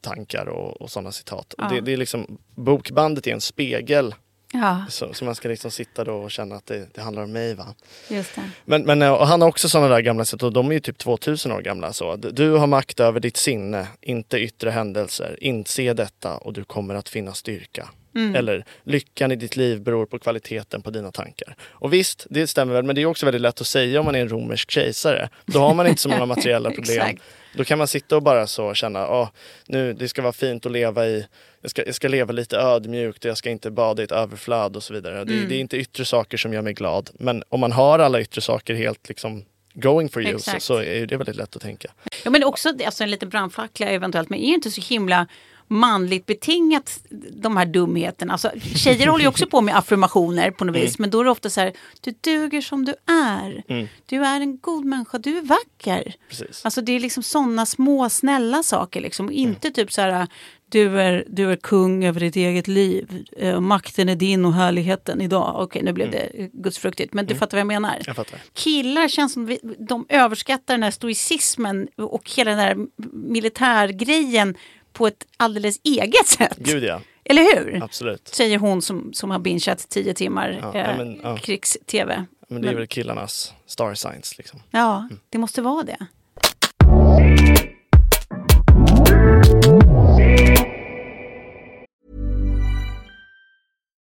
tankar 0.00 0.46
och, 0.46 0.80
och 0.80 0.90
sådana 0.90 1.12
citat. 1.12 1.52
Och 1.52 1.64
Ja. 1.64 1.68
Det, 1.68 1.80
det 1.80 1.92
är 1.92 1.96
liksom, 1.96 2.38
bokbandet 2.54 3.26
är 3.26 3.32
en 3.32 3.40
spegel 3.40 4.14
Ja, 4.52 4.84
så, 4.88 5.14
så 5.14 5.24
man 5.24 5.34
ska 5.34 5.48
liksom 5.48 5.70
sitta 5.70 6.04
då 6.04 6.14
och 6.14 6.30
känna 6.30 6.54
att 6.56 6.66
det, 6.66 6.94
det 6.94 7.00
handlar 7.00 7.22
om 7.22 7.32
mig. 7.32 7.54
Va? 7.54 7.74
just 8.08 8.34
det. 8.34 8.50
Men, 8.64 8.82
men 8.82 9.02
eh, 9.02 9.24
han 9.24 9.40
har 9.40 9.48
också 9.48 9.68
sådana 9.68 9.88
där 9.88 10.00
gamla 10.00 10.24
sätt 10.24 10.42
och 10.42 10.52
de 10.52 10.68
är 10.68 10.72
ju 10.72 10.80
typ 10.80 10.98
2000 10.98 11.52
år 11.52 11.60
gamla. 11.60 11.92
Så. 11.92 12.16
Du- 12.16 12.50
har 12.50 12.66
makt 12.66 13.00
över 13.00 13.20
ditt 13.20 13.36
sinne, 13.36 13.86
inte 14.00 14.38
yttre 14.38 14.70
händelser. 14.70 15.38
Inse 15.40 15.92
detta 15.92 16.36
och 16.36 16.52
du 16.52 16.64
kommer 16.64 16.94
att 16.94 17.08
finna 17.08 17.34
styrka. 17.34 17.88
Eller 18.36 18.64
lyckan 18.84 19.32
i 19.32 19.36
ditt 19.36 19.56
liv 19.56 19.80
beror 19.80 20.06
på 20.06 20.18
kvaliteten 20.18 20.82
på 20.82 20.90
dina 20.90 21.12
tankar. 21.12 21.56
Och 21.60 21.92
visst, 21.92 22.26
det 22.30 22.46
stämmer 22.46 22.74
väl, 22.74 22.84
men 22.84 22.94
det 22.94 23.02
är 23.02 23.06
också 23.06 23.26
väldigt 23.26 23.42
lätt 23.42 23.60
att 23.60 23.66
säga 23.66 24.00
om 24.00 24.04
man 24.06 24.14
är 24.14 24.20
en 24.20 24.28
romersk 24.28 24.70
kejsare. 24.70 25.28
Då 25.46 25.58
har 25.58 25.74
man 25.74 25.86
inte 25.86 26.02
så 26.02 26.08
många 26.08 26.26
materiella 26.34 26.70
problem. 26.70 27.16
Då 27.54 27.64
kan 27.64 27.78
man 27.78 27.88
sitta 27.88 28.16
och 28.16 28.22
bara 28.22 28.46
så 28.46 28.74
känna, 28.74 29.00
ah, 29.00 29.32
nu 29.66 29.92
det 29.92 30.08
ska 30.08 30.22
vara 30.22 30.32
fint 30.32 30.66
att 30.66 30.72
leva 30.72 31.06
i, 31.06 31.26
jag 31.60 31.70
ska, 31.70 31.86
jag 31.86 31.94
ska 31.94 32.08
leva 32.08 32.32
lite 32.32 32.56
ödmjukt 32.56 33.24
och 33.24 33.28
jag 33.28 33.36
ska 33.38 33.50
inte 33.50 33.70
bada 33.70 34.02
i 34.02 34.04
ett 34.04 34.12
överflöd 34.12 34.76
och 34.76 34.82
så 34.82 34.94
vidare. 34.94 35.24
Det, 35.24 35.32
Mm. 35.34 35.48
det 35.48 35.54
är 35.54 35.60
inte 35.60 35.76
yttre 35.76 36.04
saker 36.04 36.36
som 36.36 36.52
gör 36.52 36.62
mig 36.62 36.72
glad. 36.72 37.10
Men 37.14 37.42
om 37.48 37.60
man 37.60 37.72
har 37.72 37.98
alla 37.98 38.20
yttre 38.20 38.40
saker 38.40 38.74
helt 38.74 39.08
liksom 39.08 39.44
going 39.74 40.08
for 40.08 40.22
you 40.22 40.38
så, 40.38 40.60
så 40.60 40.76
är 40.82 41.06
det 41.06 41.16
väldigt 41.16 41.36
lätt 41.36 41.56
att 41.56 41.62
tänka. 41.62 41.88
Ja, 42.24 42.30
men 42.30 42.44
också 42.44 42.68
alltså 42.86 43.02
en 43.04 43.10
liten 43.10 43.28
brandfackla 43.28 43.86
eventuellt, 43.86 44.30
men 44.30 44.38
är 44.38 44.46
det 44.46 44.54
inte 44.54 44.70
så 44.70 44.80
himla 44.80 45.26
manligt 45.68 46.26
betingat 46.26 47.00
de 47.32 47.56
här 47.56 47.66
dumheterna. 47.66 48.32
Alltså, 48.32 48.50
tjejer 48.74 49.06
håller 49.06 49.24
ju 49.24 49.28
också 49.28 49.46
på 49.46 49.60
med 49.60 49.76
affirmationer 49.76 50.50
på 50.50 50.64
något 50.64 50.76
vis, 50.76 50.98
men 50.98 51.10
då 51.10 51.20
är 51.20 51.24
det 51.24 51.30
ofta 51.30 51.50
så 51.50 51.60
här, 51.60 51.72
du 52.00 52.14
duger 52.20 52.60
som 52.60 52.84
du 52.84 52.94
är. 53.12 53.62
Du 54.06 54.24
är 54.24 54.40
en 54.40 54.58
god 54.58 54.84
människa, 54.84 55.18
du 55.18 55.38
är 55.38 55.42
vacker. 55.42 56.14
Precis. 56.28 56.64
Alltså 56.64 56.80
det 56.80 56.92
är 56.92 57.00
liksom 57.00 57.22
sådana 57.22 57.66
små 57.66 58.10
snälla 58.10 58.62
saker 58.62 59.00
liksom, 59.00 59.30
inte 59.30 59.70
typ 59.70 59.92
så 59.92 60.00
här, 60.00 60.26
du 60.70 61.00
är, 61.00 61.24
du 61.28 61.52
är 61.52 61.56
kung 61.56 62.04
över 62.04 62.20
ditt 62.20 62.36
eget 62.36 62.68
liv, 62.68 63.24
Eh, 63.38 63.60
makten 63.60 64.08
är 64.08 64.16
din 64.16 64.44
och 64.44 64.52
härligheten 64.54 65.20
idag. 65.20 65.54
Okej, 65.58 65.82
nu 65.82 65.92
blev 65.92 66.10
det 66.10 66.18
eh, 66.18 66.48
gudsfruktigt, 66.52 67.14
men 67.14 67.26
du 67.26 67.34
fattar 67.34 67.56
vad 67.56 67.60
jag 67.60 67.66
menar. 67.66 68.02
Jag 68.06 68.16
fattar. 68.16 68.40
Killar 68.52 69.08
känns 69.08 69.32
som 69.32 69.46
vi, 69.46 69.58
de 69.78 70.06
överskattar 70.08 70.74
den 70.74 70.82
här 70.82 70.90
stoicismen 70.90 71.88
och 71.96 72.30
hela 72.36 72.50
den 72.50 72.60
här 72.60 72.76
militärgrejen 73.12 74.54
på 74.98 75.06
ett 75.06 75.26
alldeles 75.36 75.80
eget 75.84 76.26
sätt. 76.26 76.56
Gud 76.56 76.82
ja, 76.84 77.00
Eller 77.24 77.42
hur? 77.42 77.82
absolut. 77.82 78.28
Säger 78.28 78.58
hon 78.58 78.82
som, 78.82 79.12
som 79.12 79.30
har 79.30 79.38
bingeat 79.38 79.88
tio 79.88 80.14
timmar 80.14 80.58
Ja, 80.62 80.74
eh, 80.80 80.96
men, 80.96 81.20
ja. 81.22 81.36
krigs-tv. 81.36 82.24
Men 82.48 82.62
det 82.62 82.68
är 82.68 82.74
väl 82.74 82.86
killarnas 82.86 83.52
star 83.66 83.94
signs 83.94 84.38
liksom. 84.38 84.60
Ja, 84.70 85.08
det 85.30 85.38
måste 85.38 85.62
vara 85.62 85.82
det. 85.82 86.06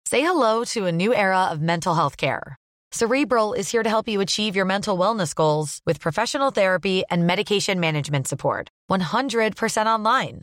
Say 0.04 0.20
hello 0.20 0.64
to 0.64 0.86
a 0.86 0.92
new 0.92 1.14
era 1.14 1.50
of 1.52 1.60
mental 1.60 1.94
health 1.94 2.16
care. 2.16 2.56
Cerebral 2.92 3.54
is 3.54 3.70
here 3.70 3.84
to 3.84 3.88
help 3.88 4.08
you 4.08 4.20
achieve 4.20 4.56
your 4.56 4.64
mental 4.66 4.98
wellness 4.98 5.34
goals 5.34 5.80
with 5.86 6.00
professional 6.00 6.50
therapy 6.50 7.04
and 7.10 7.26
medication 7.26 7.78
management 7.80 8.26
support. 8.26 8.68
100% 8.90 9.86
online. 9.86 10.42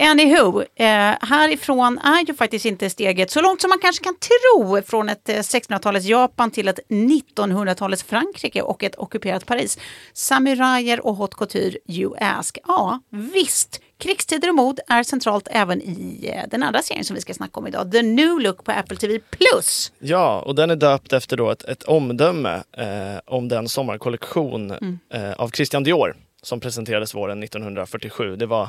Anywho, 0.00 0.62
eh, 0.62 0.86
härifrån 1.20 1.98
är 1.98 2.26
ju 2.26 2.34
faktiskt 2.34 2.64
inte 2.64 2.90
steget 2.90 3.30
så 3.30 3.40
långt 3.40 3.60
som 3.60 3.68
man 3.68 3.78
kanske 3.78 4.04
kan 4.04 4.14
tro 4.16 4.82
från 4.82 5.08
ett 5.08 5.28
eh, 5.28 5.34
1600-talets 5.34 6.06
Japan 6.06 6.50
till 6.50 6.68
ett 6.68 6.80
1900-talets 6.88 8.02
Frankrike 8.02 8.62
och 8.62 8.82
ett 8.84 8.98
ockuperat 8.98 9.46
Paris. 9.46 9.78
Samurajer 10.12 11.06
och 11.06 11.16
haute 11.16 11.36
couture, 11.36 11.78
you 11.88 12.14
ask. 12.20 12.58
Ja, 12.66 13.00
visst. 13.10 13.80
Krigstider 13.98 14.48
och 14.48 14.54
mod 14.54 14.80
är 14.88 15.02
centralt 15.02 15.48
även 15.50 15.82
i 15.82 16.30
eh, 16.36 16.48
den 16.50 16.62
andra 16.62 16.82
serien 16.82 17.04
som 17.04 17.14
vi 17.14 17.20
ska 17.20 17.34
snacka 17.34 17.60
om 17.60 17.66
idag. 17.66 17.92
The 17.92 18.02
New 18.02 18.40
Look 18.40 18.64
på 18.64 18.72
Apple 18.72 18.96
TV+. 18.96 19.20
Ja, 19.98 20.40
och 20.40 20.54
den 20.54 20.70
är 20.70 20.76
döpt 20.76 21.12
efter 21.12 21.36
då 21.36 21.50
ett, 21.50 21.64
ett 21.64 21.82
omdöme 21.82 22.62
eh, 22.76 23.20
om 23.26 23.48
den 23.48 23.68
sommarkollektion 23.68 24.70
Mm. 24.70 24.98
eh, 25.14 25.32
av 25.32 25.48
Christian 25.48 25.84
Dior 25.84 26.16
som 26.42 26.60
presenterades 26.60 27.14
våren 27.14 27.42
1947. 27.42 28.36
Det 28.36 28.46
var 28.46 28.68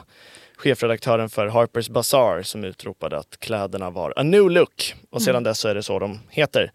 chefredaktören 0.57 1.29
för 1.29 1.47
Harper's 1.47 1.91
Bazaar 1.91 2.41
som 2.41 2.63
utropade 2.63 3.17
att 3.17 3.39
kläderna 3.39 3.89
var 3.89 4.13
a 4.15 4.23
new 4.23 4.49
look. 4.49 4.95
Och 5.09 5.21
sedan 5.21 5.35
Mm. 5.35 5.43
dess 5.43 5.59
så 5.59 5.67
är 5.67 5.75
det 5.75 5.83
så 5.83 5.99
de 5.99 6.19
heter. 6.29 6.71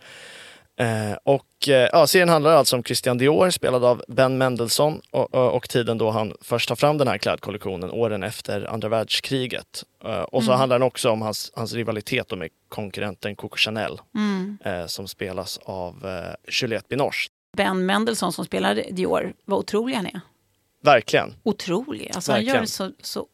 Eh, 0.80 1.16
och 1.24 1.68
eh, 1.68 1.88
ja, 1.92 2.06
serien 2.06 2.28
handlar 2.28 2.50
alltså 2.50 2.76
om 2.76 2.82
Christian 2.82 3.18
Dior 3.18 3.50
spelad 3.50 3.84
av 3.84 4.02
Ben 4.08 4.38
Mendelsohn 4.38 5.00
och, 5.10 5.34
och, 5.34 5.52
och 5.56 5.68
tiden 5.68 5.98
då 5.98 6.10
han 6.10 6.32
först 6.40 6.68
tar 6.68 6.76
fram 6.76 6.98
den 6.98 7.08
här 7.08 7.18
klädkollektionen 7.18 7.90
åren 7.90 8.22
efter 8.22 8.70
andra 8.70 8.88
världskriget. 8.88 9.84
Eh, 10.04 10.20
och 10.20 10.44
så 10.44 10.52
handlar 10.52 10.78
den 10.78 10.86
också 10.86 11.10
om 11.10 11.22
hans, 11.22 11.52
hans 11.54 11.72
rivalitet 11.72 12.38
med 12.38 12.48
konkurrenten 12.68 13.36
Coco 13.36 13.56
Chanel 13.56 14.00
eh, 14.64 14.86
som 14.86 15.08
spelas 15.08 15.58
av 15.64 16.06
eh, 16.06 16.34
Juliette 16.60 16.86
Binoche. 16.88 17.28
Ben 17.56 17.86
Mendelsohn 17.86 18.32
som 18.32 18.44
spelar 18.44 18.74
Dior, 18.90 19.32
vad 19.44 19.58
otrolig 19.58 19.94
han 19.94 20.06
är. 20.06 20.20
Verkligen. 20.84 21.34
Otrolig. 21.42 22.10
Alltså 22.14 22.32
han 22.32 22.40
gör 22.40 22.46
Verkligen. 22.46 22.66
så, 22.66 22.92
så 23.02 23.26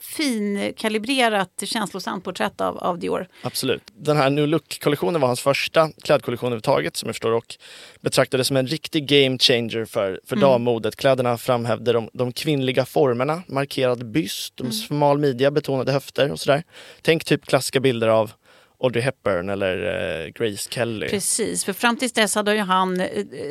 finkalibrerat, 0.00 1.62
känslosamt 1.64 2.24
porträtt 2.24 2.60
av, 2.60 2.78
av 2.78 2.98
Dior. 2.98 3.28
Absolut. 3.42 3.82
Den 3.96 4.16
här 4.16 4.30
New 4.30 4.48
Look-kollektionen 4.48 5.20
var 5.20 5.28
hans 5.28 5.40
första 5.40 5.90
klädkollektion 6.04 6.46
överhuvudtaget 6.46 6.96
som 6.96 7.06
jag 7.06 7.14
förstår 7.14 7.32
och 7.32 7.56
betraktades 8.00 8.46
som 8.46 8.56
en 8.56 8.66
riktig 8.66 9.06
game 9.08 9.38
changer 9.38 9.84
för, 9.84 10.20
för 10.26 10.36
Mm. 10.36 10.48
dammodet. 10.48 10.96
Kläderna 10.96 11.38
framhävde 11.38 11.92
de, 11.92 12.10
de 12.12 12.32
kvinnliga 12.32 12.84
formerna, 12.84 13.42
markerad 13.48 14.06
byst, 14.10 14.60
Mm. 14.60 14.72
smal 14.72 15.18
midja, 15.18 15.50
betonade 15.50 15.92
höfter 15.92 16.32
och 16.32 16.40
sådär. 16.40 16.62
Tänk 17.02 17.24
typ 17.24 17.46
klassiska 17.46 17.80
bilder 17.80 18.08
av 18.08 18.32
Audrey 18.78 19.02
Hepburn 19.02 19.48
eller 19.48 19.76
eh, 20.24 20.28
Grace 20.28 20.70
Kelly. 20.70 21.08
Precis, 21.08 21.64
för 21.64 21.72
fram 21.72 21.96
tills 21.96 22.12
dess 22.12 22.34
hade 22.34 22.54
ju 22.54 22.60
han 22.60 23.00
eh, 23.00 23.08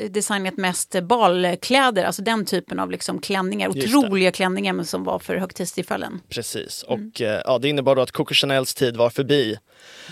designat 0.09 0.57
mest 0.57 1.03
balkläder, 1.03 2.03
alltså 2.03 2.21
den 2.21 2.45
typen 2.45 2.79
av 2.79 2.91
liksom 2.91 3.19
klänningar, 3.19 3.69
otroliga 3.69 4.31
klänningar 4.31 4.73
men 4.73 4.85
som 4.85 5.03
var 5.03 5.19
för 5.19 5.37
högtidstillfällen. 5.37 6.21
Precis. 6.29 6.85
Mm. 6.87 7.09
Och 7.09 7.21
eh, 7.21 7.41
ja, 7.45 7.57
det 7.57 7.69
innebar 7.69 7.95
då 7.95 8.01
att 8.01 8.11
Coco 8.11 8.33
Chanels 8.33 8.73
tid 8.73 8.97
var 8.97 9.09
förbi 9.09 9.57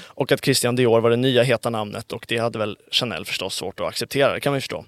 och 0.06 0.32
att 0.32 0.46
Christian 0.46 0.76
Dior 0.76 1.02
var 1.02 1.10
det 1.10 1.16
nya 1.16 1.44
heta 1.44 1.70
namnet 1.70 2.12
och 2.12 2.26
det 2.28 2.38
hade 2.38 2.60
väl 2.60 2.78
Chanel 2.92 3.26
förstås 3.26 3.56
svårt 3.56 3.80
att 3.80 3.88
acceptera, 3.88 4.34
det 4.34 4.40
kan 4.40 4.52
man 4.52 4.58
ju 4.58 4.62
förstå. 4.62 4.86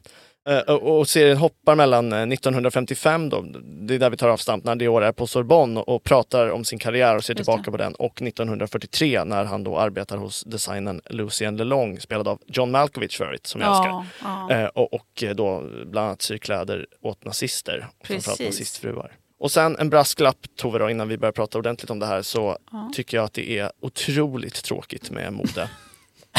Eh, 0.50 0.60
och, 0.60 1.08
serien 1.08 1.38
hoppar 1.38 1.76
mellan 1.76 2.14
eh, 2.14 2.22
1955 2.22 3.30
då, 3.30 3.46
det 3.64 3.96
är 3.96 4.00
där 4.00 4.10
vi 4.10 4.18
tar 4.18 4.30
avstamp 4.30 4.64
när 4.64 4.76
Dior 4.76 5.04
är 5.04 5.12
på 5.12 5.28
Sorbonne 5.28 5.80
och, 5.80 6.04
pratar 6.04 6.50
om 6.50 6.66
sin 6.66 6.80
karriär 6.80 7.16
och 7.16 7.24
ser 7.24 7.34
tillbaka 7.34 7.72
på 7.72 7.78
den 7.78 7.96
och 7.96 8.22
1943 8.22 9.24
när 9.24 9.44
han 9.44 9.64
då 9.64 9.80
arbetar 9.80 10.18
hos 10.18 10.44
designern 10.44 11.02
Lucien 11.10 11.58
Lelong 11.58 12.00
spelad 12.00 12.28
av 12.28 12.40
John 12.48 12.72
Malkovich 12.72 13.18
för 13.18 13.26
övrigt 13.26 13.48
som 13.48 13.62
jag 13.62 13.70
älskar. 13.70 13.90
Ja, 13.90 14.06
ja. 14.50 14.56
Eh, 14.56 14.66
och, 14.66 14.94
och 14.94 15.24
eh, 15.24 15.36
då 15.36 15.64
bland 15.86 16.08
annat 16.08 16.22
syr 16.22 16.38
kläder 16.38 16.86
åt 17.02 17.26
nazister, 17.26 17.88
framförallt 18.04 18.40
nazistfruar. 18.40 19.12
Och 19.40 19.52
sen 19.52 19.76
en 19.80 19.90
brasklapp 19.90 20.38
Tove 20.56 20.80
då, 20.80 20.90
innan 20.90 21.08
vi 21.08 21.18
börjar 21.18 21.34
prata 21.34 21.58
ordentligt 21.58 21.90
om 21.90 22.00
det 22.00 22.06
här 22.06 22.22
så 22.22 22.58
tycker 22.94 23.18
jag 23.18 23.24
att 23.24 23.34
det 23.34 23.58
är 23.60 23.72
otroligt 23.82 24.64
tråkigt 24.64 25.12
med 25.12 25.34
mode. 25.34 25.70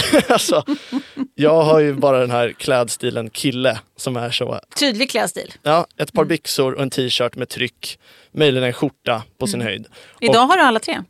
alltså, 0.29 0.65
jag 1.35 1.63
har 1.63 1.81
ju 1.81 1.95
bara 1.95 2.21
den 2.21 2.31
här 2.31 2.53
klädstilen 2.53 3.31
kille 3.31 3.81
som 3.97 4.17
är 4.17 4.31
så, 4.31 4.61
Tydlig 4.79 5.11
klädstil. 5.11 5.53
ja, 5.63 5.87
ett 5.97 6.13
par 6.13 6.25
byxor 6.25 6.73
och 6.75 6.83
en 6.83 6.91
t-shirt 6.91 7.37
med 7.37 7.49
tryck, 7.49 7.99
möjligen 8.33 8.67
en 8.67 8.73
skjorta 8.73 9.23
på 9.39 9.47
sin 9.47 9.61
höjd. 9.61 9.87
Idag 10.21 10.47
har 10.47 10.57
du 10.57 10.63
alla 10.63 10.81
tre. 10.81 11.03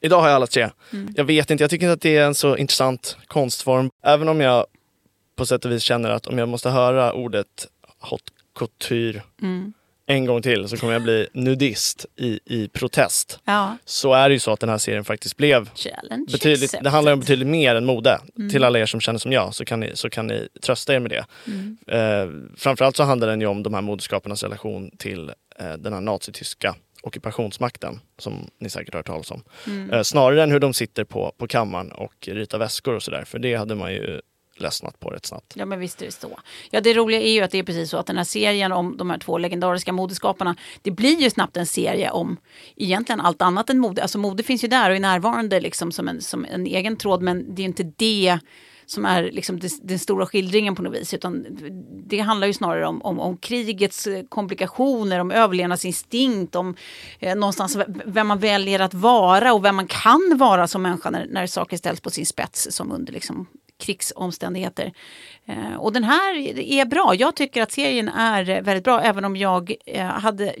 Idag 0.00 0.20
har 0.20 0.28
jag 0.28 0.34
alla 0.34 0.46
tre. 0.46 0.70
Jag 1.14 1.24
vet 1.24 1.50
inte, 1.50 1.64
jag 1.64 1.70
tycker 1.70 1.86
inte 1.86 1.92
att 1.92 2.00
det 2.00 2.16
är 2.16 2.24
en 2.26 2.34
så 2.34 2.56
intressant 2.56 3.16
konstform. 3.26 3.90
Även 4.02 4.28
om 4.28 4.40
jag 4.40 4.66
på 5.36 5.46
sätt 5.46 5.64
och 5.64 5.70
vis 5.72 5.82
känner 5.82 6.10
att 6.10 6.26
om 6.26 6.38
jag 6.38 6.48
måste 6.48 6.70
höra 6.70 7.12
ordet 7.12 7.46
haute 8.00 8.32
couture 8.58 9.22
en 10.10 10.26
gång 10.26 10.42
till 10.42 10.68
så 10.68 10.76
kommer 10.76 10.92
jag 10.92 11.02
bli 11.02 11.28
nudist 11.32 12.06
i, 12.16 12.40
i 12.44 12.68
protest. 12.68 13.40
Ja. 13.44 13.76
Så 13.84 14.12
är 14.12 14.28
det 14.28 14.32
ju 14.32 14.38
så 14.38 14.52
att 14.52 14.60
den 14.60 14.68
här 14.68 14.78
serien 14.78 15.04
faktiskt 15.04 15.36
blev 15.36 15.70
Challenge 15.74 16.26
betydligt, 16.32 16.62
accepted. 16.62 16.84
det 16.84 16.90
handlar 16.90 17.12
om 17.12 17.20
betydligt 17.20 17.48
mer 17.48 17.74
än 17.74 17.84
mode. 17.84 18.20
Till 18.50 18.64
alla 18.64 18.78
er 18.78 18.86
som 18.86 19.00
känner 19.00 19.18
som 19.18 19.32
jag 19.32 19.54
så 19.54 19.64
kan 19.64 19.80
ni, 19.80 19.90
så 19.94 20.10
kan 20.10 20.26
ni 20.26 20.48
trösta 20.62 20.94
er 20.94 20.98
med 20.98 21.10
det. 21.10 21.24
Eh, 21.96 22.28
framförallt 22.56 22.96
så 22.96 23.02
handlar 23.02 23.28
den 23.28 23.40
ju 23.40 23.46
om 23.46 23.62
de 23.62 23.74
här 23.74 23.80
modeskaparnas 23.80 24.42
relation 24.42 24.90
till 24.98 25.28
eh, 25.58 25.72
den 25.78 25.92
här 25.92 26.00
nazityska 26.00 26.74
ockupationsmakten 27.02 28.00
som 28.18 28.50
ni 28.58 28.70
säkert 28.70 28.94
har 28.94 28.98
hört 28.98 29.06
talas 29.06 29.30
om. 29.30 29.42
Eh, 29.92 30.02
snarare 30.02 30.42
än 30.42 30.50
hur 30.50 30.60
de 30.60 30.74
sitter 30.74 31.04
på, 31.04 31.32
på 31.38 31.46
kammaren 31.46 31.92
och 31.92 32.28
ritar 32.28 32.58
väskor 32.58 32.94
och 32.94 33.02
sådär. 33.02 33.24
För 33.24 33.38
det 33.38 33.54
hade 33.54 33.74
man 33.74 33.92
ju 33.92 34.20
ledsnat 34.60 35.00
på 35.00 35.10
rätt 35.10 35.26
snabbt. 35.26 35.52
Ja 35.56 35.66
men 35.66 35.80
visst 35.80 36.02
är 36.02 36.06
det 36.06 36.12
så. 36.12 36.40
Ja 36.70 36.80
det 36.80 36.94
roliga 36.94 37.20
är 37.20 37.32
ju 37.32 37.40
att 37.40 37.50
det 37.50 37.58
är 37.58 37.62
precis 37.62 37.90
så 37.90 37.96
att 37.96 38.06
den 38.06 38.16
här 38.16 38.24
serien 38.24 38.72
om 38.72 38.96
de 38.96 39.10
här 39.10 39.18
två 39.18 39.38
legendariska 39.38 39.92
modeskaparna 39.92 40.56
det 40.82 40.90
blir 40.90 41.20
ju 41.20 41.30
snabbt 41.30 41.56
en 41.56 41.66
serie 41.66 42.10
om 42.10 42.36
egentligen 42.76 43.20
allt 43.20 43.42
annat 43.42 43.70
än 43.70 43.78
mode. 43.78 44.02
Alltså 44.02 44.18
mode 44.18 44.42
finns 44.42 44.64
ju 44.64 44.68
där 44.68 44.90
och 44.90 44.96
är 44.96 45.00
närvarande 45.00 45.60
liksom 45.60 45.92
som 45.92 46.08
en, 46.08 46.20
som 46.20 46.44
en 46.44 46.66
egen 46.66 46.96
tråd 46.96 47.22
men 47.22 47.54
det 47.54 47.60
är 47.60 47.64
ju 47.64 47.68
inte 47.68 47.92
det 47.96 48.38
som 48.90 49.04
är 49.04 49.22
liksom 49.22 49.60
den 49.82 49.98
stora 49.98 50.26
skildringen 50.26 50.74
på 50.74 50.82
något 50.82 50.94
vis. 50.94 51.14
Utan 51.14 51.46
det 52.06 52.18
handlar 52.18 52.46
ju 52.46 52.52
snarare 52.52 52.86
om, 52.86 53.02
om, 53.02 53.20
om 53.20 53.36
krigets 53.36 54.08
komplikationer, 54.28 55.18
om 55.18 55.30
överlevnadsinstinkt, 55.30 56.54
om 56.54 56.76
eh, 57.18 57.36
någonstans 57.36 57.78
vem 58.04 58.26
man 58.26 58.38
väljer 58.38 58.80
att 58.80 58.94
vara 58.94 59.52
och 59.52 59.64
vem 59.64 59.76
man 59.76 59.86
kan 59.86 60.34
vara 60.36 60.68
som 60.68 60.82
människa 60.82 61.10
när, 61.10 61.26
när 61.26 61.46
saker 61.46 61.76
ställs 61.76 62.00
på 62.00 62.10
sin 62.10 62.26
spets 62.26 62.68
som 62.70 62.92
under 62.92 63.12
liksom, 63.12 63.46
krigsomständigheter. 63.78 64.92
Eh, 65.46 65.74
och 65.78 65.92
den 65.92 66.04
här 66.04 66.36
är 66.58 66.84
bra. 66.84 67.14
Jag 67.14 67.36
tycker 67.36 67.62
att 67.62 67.72
serien 67.72 68.08
är 68.08 68.62
väldigt 68.62 68.84
bra 68.84 69.00
även 69.00 69.24
om 69.24 69.36
jag 69.36 69.74
eh, 69.86 70.06
hade, 70.06 70.54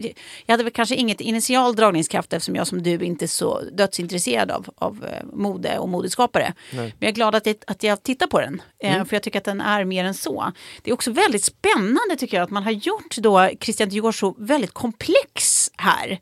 jag 0.46 0.52
hade 0.52 0.64
väl 0.64 0.72
kanske 0.72 0.94
inget 0.94 1.20
initial 1.20 1.76
dragningskraft 1.76 2.32
eftersom 2.32 2.56
jag 2.56 2.66
som 2.66 2.82
du 2.82 3.04
inte 3.04 3.24
är 3.24 3.26
så 3.26 3.60
dödsintresserad 3.72 4.50
av, 4.50 4.68
av 4.76 5.04
eh, 5.04 5.26
mode 5.32 5.78
och 5.78 5.88
modeskapare. 5.88 6.54
Men 6.70 6.92
jag 6.98 7.08
är 7.08 7.12
glad 7.12 7.34
att 7.34 7.46
jag, 7.46 7.56
att 7.66 7.82
jag 7.82 8.02
tittar 8.02 8.26
på 8.26 8.40
den. 8.40 8.62
Eh, 8.78 9.04
För 9.04 9.16
jag 9.16 9.22
tycker 9.22 9.38
att 9.38 9.44
den 9.44 9.60
är 9.60 9.84
mer 9.84 10.04
än 10.04 10.14
så. 10.14 10.52
Det 10.82 10.90
är 10.90 10.94
också 10.94 11.10
väldigt 11.10 11.44
spännande 11.44 12.16
tycker 12.18 12.36
jag 12.36 12.44
att 12.44 12.50
man 12.50 12.62
har 12.62 12.70
gjort 12.70 13.16
då 13.16 13.50
Christian 13.60 13.88
Dior 13.88 14.12
så 14.12 14.34
väldigt 14.38 14.74
komplex 14.74 15.47
här. 15.80 16.18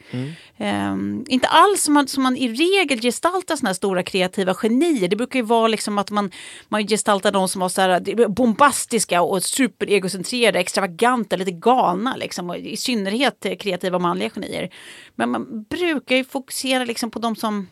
Ehm, 0.59 1.25
inte 1.29 1.49
alls 1.49 1.83
som 1.83 1.95
man, 1.95 2.09
som 2.09 2.23
man 2.23 2.37
i 2.37 2.49
regel 2.49 3.01
gestaltar 3.01 3.57
såna 3.57 3.69
här 3.69 3.75
stora 3.75 4.03
kreativa 4.03 4.55
genier. 4.55 5.09
Det 5.09 5.17
brukar 5.17 5.39
ju 5.39 5.45
vara 5.45 5.69
liksom 5.69 5.99
att 5.99 6.11
man, 6.11 6.31
man 6.69 6.87
gestaltar 6.87 7.33
de 7.33 7.49
som 7.49 7.61
var 7.61 7.69
så 7.69 7.81
här 7.81 8.29
bombastiska 8.29 9.23
och 9.23 9.43
superegocentrerade, 9.43 10.59
extravaganta, 10.59 11.37
lite 11.37 11.51
galna. 11.51 12.17
Liksom, 12.17 12.51
och 12.51 12.57
I 12.57 12.77
synnerhet 12.77 13.47
kreativa 13.61 13.99
manliga 13.99 14.31
genier. 14.31 14.71
Men 15.15 15.31
man 15.31 15.63
brukar 15.63 16.17
ju 16.17 16.25
fokusera 16.25 16.85
liksom 16.85 17.11
på 17.11 17.19
de 17.19 17.37
som 17.37 17.67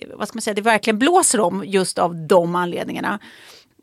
eh, 0.00 0.08
vad 0.14 0.28
ska 0.28 0.36
man 0.36 0.42
säga, 0.42 0.54
det 0.54 0.62
verkligen 0.62 0.98
blåser 0.98 1.40
om 1.40 1.64
just 1.66 1.98
av 1.98 2.26
de 2.26 2.54
anledningarna. 2.54 3.18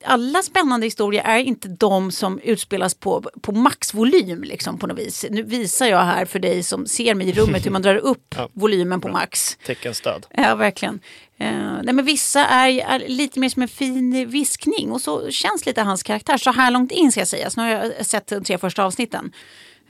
Alla 0.05 0.41
spännande 0.41 0.85
historier 0.85 1.23
är 1.23 1.39
inte 1.39 1.67
de 1.67 2.11
som 2.11 2.39
utspelas 2.39 2.95
på, 2.95 3.23
på 3.41 3.51
maxvolym 3.51 4.43
liksom, 4.43 4.77
på 4.77 4.87
något 4.87 4.99
vis. 4.99 5.25
Nu 5.29 5.43
visar 5.43 5.85
jag 5.85 6.03
här 6.03 6.25
för 6.25 6.39
dig 6.39 6.63
som 6.63 6.87
ser 6.87 7.15
mig 7.15 7.29
i 7.29 7.33
rummet 7.33 7.65
hur 7.65 7.71
man 7.71 7.81
drar 7.81 7.95
upp 7.95 8.35
volymen 8.53 9.01
på 9.01 9.07
max. 9.07 9.57
Teckenstöd. 9.65 10.25
Ja, 10.31 10.55
verkligen. 10.55 10.99
Eh, 11.37 11.73
nej, 11.83 11.93
men 11.93 12.05
vissa 12.05 12.45
är, 12.45 12.79
är 12.79 13.07
lite 13.07 13.39
mer 13.39 13.49
som 13.49 13.61
en 13.61 13.67
fin 13.67 14.29
viskning 14.29 14.91
och 14.91 15.01
så 15.01 15.31
känns 15.31 15.65
lite 15.65 15.81
hans 15.81 16.03
karaktär 16.03 16.37
så 16.37 16.51
här 16.51 16.71
långt 16.71 16.91
in 16.91 17.11
ska 17.11 17.21
jag 17.21 17.27
säga. 17.27 17.49
Så 17.49 17.61
nu 17.61 17.75
har 17.75 17.91
jag 17.97 18.05
sett 18.05 18.27
de 18.27 18.43
tre 18.43 18.57
första 18.57 18.83
avsnitten. 18.83 19.31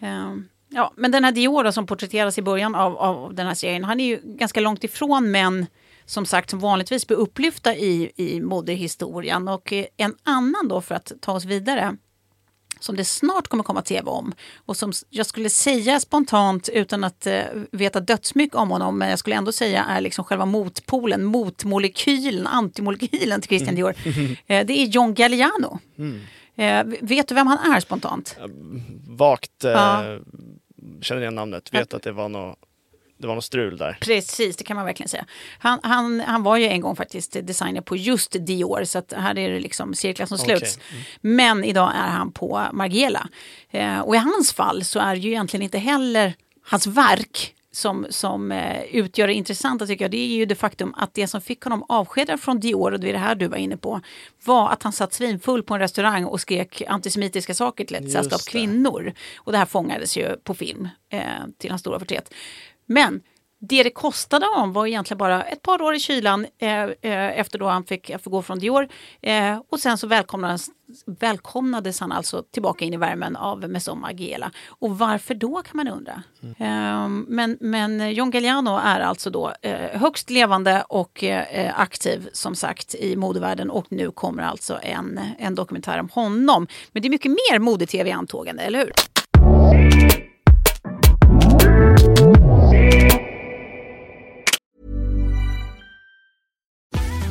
Eh, 0.02 0.34
ja, 0.70 0.94
men 0.96 1.12
den 1.12 1.24
här 1.24 1.32
Dior 1.32 1.64
då, 1.64 1.72
som 1.72 1.88
porträtteras 1.88 2.38
i 2.38 2.42
början 2.42 2.76
av, 2.76 2.98
av 2.98 3.34
den 3.34 3.48
här 3.48 3.54
serien, 3.54 3.84
han 3.84 4.00
är 4.00 4.06
ju 4.06 4.20
ganska 4.24 4.60
långt 4.60 4.84
ifrån 4.84 5.32
män 5.32 5.66
som 6.08 6.26
sagt 6.26 6.50
som 6.50 6.60
vanligtvis 6.60 7.08
blir 7.08 7.18
upplyfta 7.18 7.76
i, 7.76 8.12
i 8.16 8.42
modehistorien. 8.42 9.48
Och 9.48 9.74
eh, 9.74 9.86
en 9.98 10.16
annan 10.24 10.68
då 10.68 10.82
för 10.82 10.96
att 10.96 11.12
ta 11.22 11.32
oss 11.32 11.46
vidare 11.46 11.98
som 12.80 12.96
det 12.96 13.06
snart 13.06 13.48
kommer 13.48 13.64
komma 13.64 13.82
tv 13.82 14.10
om 14.12 14.34
och 14.66 14.78
som 14.78 14.92
jag 15.10 15.26
skulle 15.26 15.50
säga 15.50 16.00
spontant 16.00 16.70
utan 16.70 17.04
att 17.04 17.28
eh, 17.28 17.44
veta 17.72 18.00
dödsmycket 18.00 18.56
om 18.56 18.70
honom 18.72 18.98
men 18.98 19.10
jag 19.10 19.20
skulle 19.20 19.36
ändå 19.36 19.52
säga 19.52 19.84
är 19.84 20.02
liksom 20.02 20.26
själva 20.26 20.46
motpolen, 20.46 21.24
motmolekylen, 21.24 22.48
antimolekylen 22.48 23.42
till 23.42 23.48
Christian 23.50 23.76
Dior. 23.76 23.94
Eh, 24.48 24.66
det 24.66 24.74
är 24.74 24.86
John 24.86 25.14
Galliano. 25.14 25.80
Eh, 26.56 26.84
vet 27.02 27.28
du 27.28 27.36
vem 27.36 27.48
han 27.48 27.74
är 27.74 27.80
spontant? 27.80 28.38
Vagt 29.08 29.64
eh, 29.64 29.72
Ja. 29.72 30.20
känner 31.02 31.22
igen 31.22 31.36
namnet, 31.36 31.74
vet 31.74 31.94
att 31.94 32.04
det 32.04 32.12
var 32.12 32.30
något 32.30 32.60
det 33.18 33.28
var 33.28 33.36
något 33.36 33.44
strul 33.44 33.78
där. 33.78 33.98
Precis, 34.02 34.56
det 34.56 34.64
kan 34.64 34.76
man 34.76 34.86
verkligen 34.86 35.10
säga. 35.10 35.26
Han, 35.60 35.80
han, 35.84 36.20
han 36.20 36.44
var 36.44 36.58
ju 36.58 36.66
en 36.66 36.82
gång 36.82 36.96
faktiskt 36.96 37.38
designer 37.44 37.82
på 37.82 37.96
just 37.96 38.36
Dior 38.40 38.84
så 38.84 39.00
att 39.00 39.14
här 39.14 39.38
är 39.38 39.50
det 39.50 39.60
liksom 39.60 39.94
cirklar 39.94 40.26
som 40.26 40.38
Okej. 40.42 40.58
sluts. 40.58 40.80
Men 41.22 41.64
idag 41.64 41.92
är 41.96 42.10
han 42.10 42.32
på 42.32 42.64
Margiela. 42.74 43.28
Eh, 43.70 44.00
och 44.00 44.16
i 44.16 44.18
hans 44.18 44.54
fall 44.54 44.84
så 44.84 45.00
är 45.00 45.16
det 45.16 45.22
ju 45.22 45.30
egentligen 45.30 45.64
inte 45.64 45.78
heller 45.78 46.34
hans 46.64 46.88
verk 46.88 47.54
som, 47.78 48.08
som 48.10 48.52
eh, 48.52 48.84
utgör 48.84 49.28
det 49.28 49.34
intressanta 49.34 49.88
tycker 49.88 50.04
jag. 50.04 50.12
Det 50.12 50.18
är 50.18 50.38
ju 50.38 50.46
det 50.46 50.56
faktum 50.56 50.94
att 50.98 51.14
det 51.14 51.28
som 51.28 51.42
fick 51.42 51.64
honom 51.64 51.86
avskedad 51.90 52.42
från 52.42 52.60
Dior, 52.60 52.94
och 52.94 53.00
det 53.00 53.10
är 53.10 53.14
det 53.14 53.20
här 53.20 53.36
du 53.36 53.48
var 53.48 53.58
inne 53.58 53.78
på, 53.78 54.02
var 54.44 54.70
att 54.70 54.84
han 54.84 54.94
satt 54.94 55.14
svinfull 55.14 55.64
på 55.64 55.74
en 55.74 55.80
restaurang 55.80 56.26
och 56.26 56.42
skrek 56.42 56.82
antisemitiska 56.88 57.54
saker 57.54 57.86
till 57.86 57.96
ett 57.96 58.12
sällskap 58.12 58.42
kvinnor. 58.42 59.14
Och 59.38 59.52
det 59.52 59.58
här 59.58 59.66
fångades 59.66 60.18
ju 60.18 60.36
på 60.44 60.54
film 60.54 60.90
eh, 61.10 61.22
till 61.58 61.70
hans 61.70 61.82
stora 61.82 62.00
förtret. 62.00 62.34
Men 62.88 63.22
det 63.60 63.84
det 63.84 63.90
kostade 63.90 64.46
honom 64.46 64.74
var 64.74 64.88
egentligen 64.88 65.18
bara 65.18 65.44
ett 65.44 65.62
par 65.62 65.82
år 65.82 65.96
i 65.96 66.00
kylan 66.00 66.46
eh, 66.62 66.84
eh, 66.84 67.40
efter 67.40 67.60
då 67.60 67.68
han 67.68 67.84
fick 67.84 68.10
eh, 68.10 68.18
fick 68.18 68.32
gå 68.32 68.42
från 68.42 68.60
Dior. 68.60 68.88
Eh, 69.22 69.62
och 69.70 69.80
sen 69.80 69.98
så 69.98 70.08
välkomnades, 70.08 70.70
välkomnades 71.20 72.00
han 72.00 72.12
alltså 72.12 72.44
tillbaka 72.54 72.86
in 72.86 72.94
i 72.94 72.98
värmen 72.98 73.36
av 73.36 73.70
Maison 73.70 74.00
Margiela. 74.00 74.52
Och 74.68 74.98
varför 74.98 75.36
då 75.36 75.62
kan 75.62 75.78
man 75.78 75.88
undra. 75.88 76.24
Eh, 76.58 77.08
men, 77.28 77.58
men 77.60 78.14
John 78.14 78.32
Galliano 78.32 78.78
är 78.78 79.00
alltså 79.00 79.30
då 79.30 79.54
eh, 79.62 80.00
högst 80.00 80.30
levande 80.30 80.84
och 80.90 81.24
eh, 81.24 81.80
aktiv 81.80 82.30
som 82.34 82.56
sagt 82.56 82.96
i 82.96 83.16
modevärlden 83.16 83.70
och 83.70 83.86
nu 83.90 84.12
kommer 84.12 84.44
alltså 84.44 84.80
en, 84.82 85.20
en 85.40 85.56
dokumentär 85.56 86.00
om 86.00 86.10
honom. 86.10 86.68
Men 86.92 87.02
det 87.02 87.08
är 87.08 87.10
mycket 87.10 87.32
mer 87.32 87.60
mode-tv 87.60 88.10
i 88.10 88.14
antågande, 88.14 88.64
eller 88.64 88.80
hur? 88.80 88.92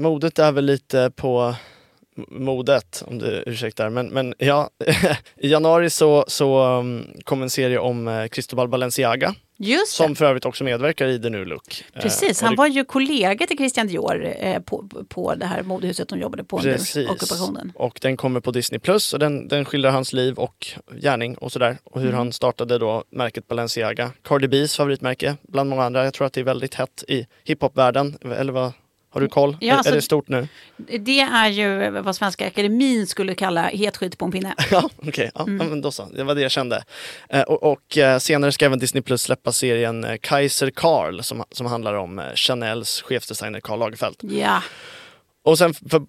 Modet 0.00 0.38
är 0.38 0.52
väl 0.52 0.64
lite 0.64 1.10
på 1.16 1.54
modet, 2.28 3.02
om 3.06 3.18
du 3.18 3.42
ursäktar. 3.46 3.90
Men, 3.90 4.06
men 4.06 4.34
ja, 4.38 4.70
i 5.36 5.48
januari 5.50 5.90
så, 5.90 6.24
så 6.28 6.66
um, 6.78 7.06
kom 7.24 7.42
en 7.42 7.50
serie 7.50 7.78
om 7.78 8.08
eh, 8.08 8.26
Cristobal 8.26 8.68
Balenciaga. 8.68 9.34
Just 9.56 9.92
Som 9.92 10.16
för 10.16 10.24
övrigt 10.24 10.44
också 10.44 10.64
medverkar 10.64 11.06
i 11.06 11.22
The 11.22 11.30
New 11.30 11.46
Look. 11.46 11.84
Eh, 11.94 12.02
Precis, 12.02 12.40
han 12.42 12.50
det- 12.50 12.56
var 12.56 12.66
ju 12.66 12.84
kollega 12.84 13.46
till 13.46 13.56
Christian 13.56 13.86
Dior 13.86 14.26
eh, 14.38 14.58
på, 14.60 14.88
på 15.08 15.34
det 15.34 15.46
här 15.46 15.62
modehuset 15.62 16.08
de 16.08 16.18
jobbade 16.20 16.44
på 16.44 16.58
under 16.58 16.72
Precis. 16.72 17.08
ockupationen. 17.10 17.72
Och 17.74 17.98
den 18.02 18.16
kommer 18.16 18.40
på 18.40 18.50
Disney 18.50 18.78
Plus 18.78 19.12
och 19.12 19.18
den, 19.18 19.48
den 19.48 19.64
skildrar 19.64 19.90
hans 19.90 20.12
liv 20.12 20.34
och 20.34 20.66
gärning 21.02 21.34
och 21.34 21.52
sådär. 21.52 21.78
Och 21.84 22.00
hur 22.00 22.08
Mm. 22.08 22.18
han 22.18 22.32
startade 22.32 22.78
då 22.78 23.04
märket 23.10 23.48
Balenciaga. 23.48 24.12
Cardi 24.24 24.46
B's 24.46 24.76
favoritmärke 24.76 25.36
bland 25.48 25.70
många 25.70 25.84
andra. 25.84 26.04
Jag 26.04 26.14
tror 26.14 26.26
att 26.26 26.32
det 26.32 26.40
är 26.40 26.44
väldigt 26.44 26.74
hett 26.74 27.04
i 27.08 27.26
hiphopvärlden. 27.44 28.18
Eller 28.36 28.52
vad? 28.52 28.72
Har 29.12 29.20
du 29.20 29.28
koll? 29.28 29.56
Ja, 29.60 29.72
är, 29.72 29.76
alltså- 29.76 29.90
är 29.92 29.96
det 29.96 30.02
stort 30.02 30.28
nu? 30.28 30.48
Det 30.76 31.20
är 31.20 31.48
ju 31.48 31.90
vad 31.90 32.16
Svenska 32.16 32.46
Akademin 32.46 33.06
skulle 33.06 33.34
kalla 33.34 33.62
het 33.62 33.96
skit 33.96 34.18
på 34.18 34.24
en 34.24 34.32
pinne. 34.32 34.54
Ja, 34.70 34.90
okej. 34.96 35.30
Ja, 35.34 35.42
Mm. 35.42 35.60
ja, 35.60 35.64
men 35.70 35.80
då 35.80 35.90
så. 35.92 36.04
Det 36.16 36.24
var 36.24 36.34
det 36.34 36.40
jag 36.40 36.50
kände. 36.50 36.84
Eh, 37.28 37.42
och 37.42 37.62
och 37.72 37.98
eh, 37.98 38.18
senare 38.18 38.52
ska 38.52 38.64
även 38.64 38.78
Disney 38.78 39.02
Plus 39.02 39.22
släppa 39.22 39.52
serien 39.52 40.04
eh, 40.04 40.16
Kaiser 40.20 40.70
Karl 40.70 41.20
som, 41.20 41.44
som 41.50 41.66
handlar 41.66 41.94
om 41.94 42.22
Chanels 42.34 43.02
chefsdesigner 43.02 43.60
Karl 43.60 43.78
Lagerfeld. 43.78 44.16
Ja, 44.20 44.62
Och 45.44 45.58
sen, 45.58 45.74
för, 45.74 46.02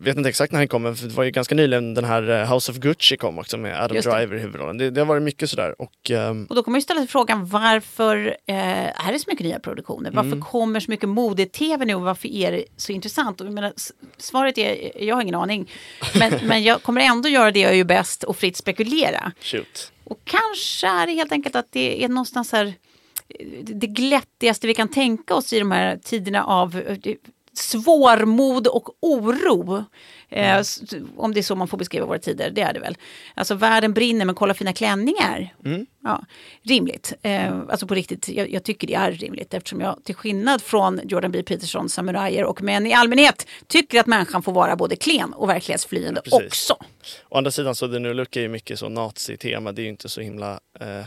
vet 0.00 0.16
inte 0.16 0.28
exakt 0.28 0.52
när 0.52 0.60
han 0.60 0.68
kom, 0.68 0.82
men 0.82 0.94
det 0.94 1.08
var 1.14 1.24
ju 1.24 1.30
ganska 1.30 1.54
nyligen 1.54 1.94
den 1.94 2.04
här 2.04 2.30
eh, 2.30 2.54
House 2.54 2.72
of 2.72 2.78
Gucci 2.78 3.16
kom 3.16 3.38
också 3.38 3.56
med 3.56 3.82
Adam. 3.82 3.96
Driver 4.00 4.34
i 4.36 4.38
huvudrollen. 4.38 4.78
Det, 4.78 4.90
det 4.90 5.00
har 5.00 5.06
varit 5.06 5.22
mycket 5.22 5.50
sådär. 5.50 5.74
Och, 5.82 6.10
ehm, 6.10 6.46
och 6.46 6.54
då 6.54 6.62
kommer 6.62 6.78
ju 6.78 6.82
ställa 6.82 7.00
sig 7.00 7.08
frågan 7.08 7.46
varför 7.46 8.36
eh, 8.46 9.06
är 9.08 9.12
det 9.12 9.18
så 9.18 9.30
mycket 9.30 9.46
nya 9.46 9.58
produktioner? 9.60 10.10
Varför 10.10 10.26
Mm. 10.32 10.42
kommer 10.42 10.80
så 10.80 10.90
mycket 10.90 11.08
mode-tv 11.08 11.84
nu 11.84 11.94
och 11.94 12.00
varför 12.02 12.28
är 12.28 12.52
det 12.52 12.64
så 12.76 12.92
intressant? 12.92 13.40
Och 13.40 13.46
jag 13.46 13.54
menar, 13.54 13.72
svaret 14.16 14.58
är, 14.58 15.02
jag 15.04 15.14
har 15.14 15.22
ingen 15.22 15.34
aning. 15.34 15.70
Men, 16.18 16.32
men 16.46 16.62
jag 16.62 16.82
kommer 16.82 17.00
ändå 17.00 17.28
göra 17.28 17.50
det 17.50 17.60
jag 17.60 17.70
är 17.72 17.76
ju 17.76 17.84
bäst 17.84 18.24
och 18.24 18.36
fritt 18.36 18.56
spekulera. 18.56 19.32
shoot. 19.40 19.92
Och 20.04 20.18
kanske 20.24 20.86
är 20.86 21.06
det 21.06 21.12
helt 21.12 21.32
enkelt 21.32 21.56
att 21.56 21.72
det 21.72 22.04
är 22.04 22.08
någonstans 22.08 22.52
här 22.52 22.66
eh, 22.66 23.46
det 23.62 23.86
glättigaste 23.86 24.66
vi 24.66 24.74
kan 24.74 24.88
tänka 24.88 25.34
oss 25.34 25.52
i 25.52 25.58
de 25.58 25.70
här 25.70 25.96
tiderna 25.96 26.44
av 26.44 26.76
eh, 26.76 26.96
svårmod 27.54 28.66
och 28.66 28.88
oro. 29.00 29.84
Eh, 30.28 30.56
s- 30.56 30.80
om 31.16 31.34
det 31.34 31.40
är 31.40 31.42
så 31.42 31.54
man 31.56 31.68
får 31.68 31.78
beskriva 31.78 32.06
våra 32.06 32.18
tider, 32.18 32.50
det 32.50 32.60
är 32.62 32.72
det 32.72 32.80
väl. 32.80 32.96
Alltså 33.34 33.54
världen 33.54 33.92
brinner 33.92 34.24
men 34.24 34.34
kolla 34.34 34.54
fina 34.54 34.72
klänningar. 34.72 35.54
Ja, 36.02 36.24
rimligt. 36.62 37.12
Eh, 37.22 37.58
alltså 37.68 37.86
på 37.86 37.94
riktigt, 37.94 38.28
jag, 38.28 38.50
jag 38.50 38.64
tycker 38.64 38.86
det 38.86 38.94
är 38.94 39.12
rimligt 39.12 39.54
eftersom 39.54 39.80
jag 39.80 40.04
till 40.04 40.14
skillnad 40.14 40.62
från 40.62 41.00
Jordan 41.04 41.32
B. 41.32 41.42
Peterson, 41.42 41.88
samurajer 41.88 42.44
och 42.44 42.62
män 42.62 42.86
i 42.86 42.92
allmänhet 42.92 43.46
tycker 43.66 44.00
att 44.00 44.06
människan 44.06 44.42
får 44.42 44.52
vara 44.52 44.76
både 44.76 44.96
klen 44.96 45.32
och 45.32 45.48
verklighetsflyende 45.48 46.20
Precis. 46.20 46.46
också. 46.46 46.76
Å 47.28 47.36
andra 47.36 47.50
sidan 47.50 47.74
så 47.74 47.88
The 47.88 47.98
New 47.98 48.14
Look 48.14 48.36
är 48.36 48.40
ju 48.40 48.48
mycket 48.48 48.78
så 48.78 48.88
nazi-tema. 48.88 49.72
Det 49.72 49.82
är 49.82 49.84
ju 49.84 49.88
inte 49.90 50.08
så 50.08 50.20
himla, 50.20 50.60
eh, 50.80 51.04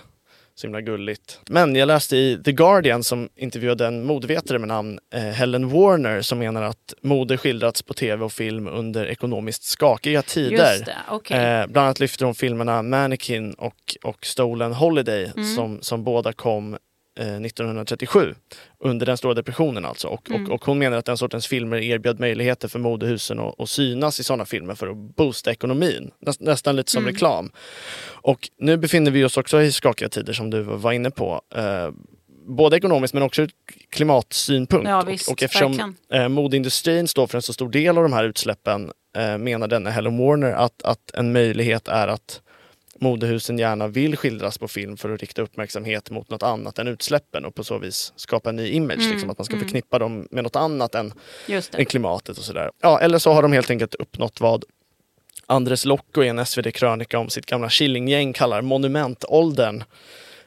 så 0.59 0.67
himla 0.67 0.81
gulligt. 0.81 1.39
Men 1.49 1.75
jag 1.75 1.87
läste 1.87 2.17
i 2.17 2.39
The 2.45 2.51
Guardian 2.51 3.03
som 3.03 3.29
intervjuade 3.35 3.87
en 3.87 4.05
modevetare 4.05 4.59
med 4.59 4.67
namn 4.67 4.99
eh, 5.13 5.21
Helen 5.21 5.69
Warner 5.69 6.21
som 6.21 6.39
menar 6.39 6.61
att 6.63 6.93
mode 7.01 7.37
skildrats 7.37 7.81
på 7.81 7.93
tv 7.93 8.25
och 8.25 8.31
film 8.31 8.67
under 8.67 9.05
ekonomiskt 9.05 9.63
skakiga 9.63 10.21
tider. 10.21 10.73
Just 10.73 10.85
det, 10.85 10.95
okej. 11.09 11.37
Eh, 11.37 11.67
bland 11.67 11.85
annat 11.85 11.99
lyfter 11.99 12.25
hon 12.25 12.35
filmerna 12.35 12.81
Mannequin 12.81 13.53
och, 13.53 13.95
och 14.03 14.25
Stolen 14.25 14.73
Holiday 14.73 15.31
Mm. 15.37 15.55
som, 15.55 15.81
som 15.81 16.03
båda 16.03 16.33
kom 16.33 16.77
1937 17.21 18.35
under 18.79 19.05
den 19.05 19.17
stora 19.17 19.33
depressionen 19.33 19.85
alltså. 19.85 20.07
Och, 20.07 20.29
Mm. 20.29 20.45
och, 20.45 20.51
och 20.51 20.65
hon 20.65 20.77
menar 20.79 20.97
att 20.97 21.05
den 21.05 21.17
sortens 21.17 21.47
filmer 21.47 21.77
erbjöd 21.77 22.19
möjligheter 22.19 22.67
för 22.67 22.79
modehusen 22.79 23.39
att, 23.39 23.59
att 23.61 23.69
synas 23.69 24.19
i 24.19 24.23
sådana 24.23 24.45
filmer 24.45 24.75
för 24.75 24.87
att 24.87 24.97
boosta 24.97 25.51
ekonomin. 25.51 26.11
Näst, 26.19 26.41
nästan 26.41 26.75
lite 26.75 26.91
som 26.91 27.03
Mm. 27.03 27.13
reklam. 27.13 27.51
Och 28.07 28.49
nu 28.59 28.77
befinner 28.77 29.11
vi 29.11 29.23
oss 29.23 29.37
också 29.37 29.61
i 29.61 29.71
skakiga 29.71 30.09
tider 30.09 30.33
som 30.33 30.49
du 30.49 30.61
var 30.61 30.91
inne 30.91 31.11
på. 31.11 31.41
Eh, 31.55 31.89
både 32.47 32.77
ekonomiskt 32.77 33.13
men 33.13 33.23
också 33.23 33.41
ur 33.41 33.49
klimatsynpunkt. 33.89 34.89
Ja, 34.89 35.01
visst, 35.01 35.27
och, 35.27 35.33
och 35.33 35.43
eftersom 35.43 35.71
verkligen. 35.71 35.95
eh, 36.23 36.29
modeindustrin 36.29 37.07
står 37.07 37.27
för 37.27 37.37
en 37.37 37.41
så 37.41 37.53
stor 37.53 37.69
del 37.69 37.97
av 37.97 38.03
de 38.03 38.13
här 38.13 38.23
utsläppen 38.23 38.91
eh, 39.17 39.37
menar 39.37 39.67
denne 39.67 39.89
Helen 39.89 40.17
Warner 40.17 40.51
att, 40.51 40.83
att 40.83 41.11
en 41.13 41.31
möjlighet 41.33 41.87
är 41.87 42.07
att 42.07 42.41
modehusen 43.01 43.59
gärna 43.59 43.87
vill 43.87 44.17
skildras 44.17 44.57
på 44.57 44.67
film 44.67 44.97
för 44.97 45.09
att 45.09 45.21
rikta 45.21 45.41
uppmärksamhet 45.41 46.09
mot 46.09 46.29
något 46.29 46.43
annat 46.43 46.79
än 46.79 46.87
utsläppen 46.87 47.45
och 47.45 47.55
på 47.55 47.63
så 47.63 47.77
vis 47.77 48.13
skapa 48.15 48.49
en 48.49 48.55
ny 48.55 48.67
image. 48.67 48.99
Mm, 48.99 49.11
liksom, 49.11 49.29
att 49.29 49.37
man 49.37 49.45
ska 49.45 49.53
mm. 49.53 49.65
förknippa 49.65 49.99
dem 49.99 50.27
med 50.31 50.43
något 50.43 50.55
annat 50.55 50.95
än, 50.95 51.13
än 51.73 51.85
klimatet 51.85 52.37
och 52.37 52.43
sådär. 52.43 52.71
Ja, 52.81 52.99
eller 52.99 53.19
så 53.19 53.31
har 53.31 53.41
de 53.41 53.53
helt 53.53 53.69
enkelt 53.69 53.95
uppnått 53.95 54.41
vad 54.41 54.65
Andres 55.45 55.85
Lokko 55.85 56.23
i 56.23 56.27
en 56.27 56.45
SvD-krönika 56.45 57.19
om 57.19 57.29
sitt 57.29 57.45
gamla 57.45 57.69
Killinggäng 57.69 58.33
kallar 58.33 58.61
monumentåldern. 58.61 59.83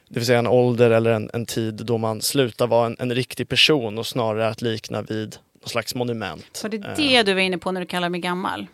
Det 0.09 0.19
vill 0.19 0.25
säga 0.25 0.39
en 0.39 0.47
ålder 0.47 0.91
eller 0.91 1.11
en, 1.11 1.29
en 1.33 1.45
tid 1.45 1.73
då 1.73 1.97
man 1.97 2.21
slutar 2.21 2.67
vara 2.67 2.85
en, 2.85 2.95
en 2.99 3.15
riktig 3.15 3.49
person 3.49 3.97
och 3.97 4.07
snarare 4.07 4.47
att 4.47 4.61
likna 4.61 5.01
vid 5.01 5.37
någon 5.61 5.69
slags 5.69 5.95
monument. 5.95 6.45
Så 6.51 6.67
det 6.67 6.77
är 6.77 6.89
Eh, 6.89 6.95
det 6.95 7.23
du 7.23 7.33
var 7.33 7.41
inne 7.41 7.57
på 7.57 7.71
när 7.71 7.81
du 7.81 7.87
kallar 7.87 8.09
mig 8.09 8.21
gammal. 8.21 8.67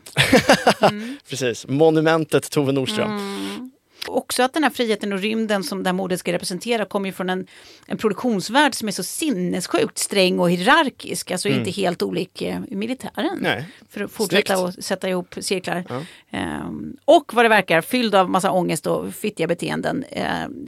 Precis, 1.30 1.68
monumentet 1.68 2.52
Tove 2.52 2.72
Nordström. 2.72 3.12
Mm. 3.12 3.72
Också 4.08 4.44
att 4.44 4.54
den 4.54 4.64
här 4.64 4.70
friheten 4.70 5.14
och 5.14 5.20
rymden 5.20 5.64
som 5.64 5.84
det 5.84 5.88
här 5.90 5.94
modet 5.94 6.20
ska 6.20 6.34
representera 6.34 6.86
kommer 6.86 7.12
från 7.12 7.30
en, 7.30 7.48
en 7.88 7.98
produktionsvärld 7.98 8.76
som 8.76 8.88
är 8.88 8.92
så 8.92 9.04
sinnessjukt 9.04 9.98
sträng 9.98 10.40
och 10.40 10.52
hierarkisk. 10.52 11.32
Alltså 11.32 11.48
Mm. 11.48 11.60
inte 11.60 11.72
helt 11.72 12.02
olik 12.02 12.42
eh, 12.42 12.60
militären. 12.72 13.38
Nej. 13.42 13.66
För 13.90 14.02
att 14.04 14.12
fortsätta 14.12 14.54
att 14.54 14.84
sätta 14.84 15.10
ihop 15.10 15.36
cirklar. 15.40 16.06
Ehm, 16.32 16.98
och 17.06 17.34
vad 17.34 17.46
det 17.46 17.50
verkar, 17.50 17.82
fylld 17.82 18.16
av 18.16 18.30
massa 18.30 18.52
ångest 18.52 18.88
och 18.88 19.14
fittiga 19.14 19.48
beteenden. 19.48 20.04
Ehm, 20.12 20.68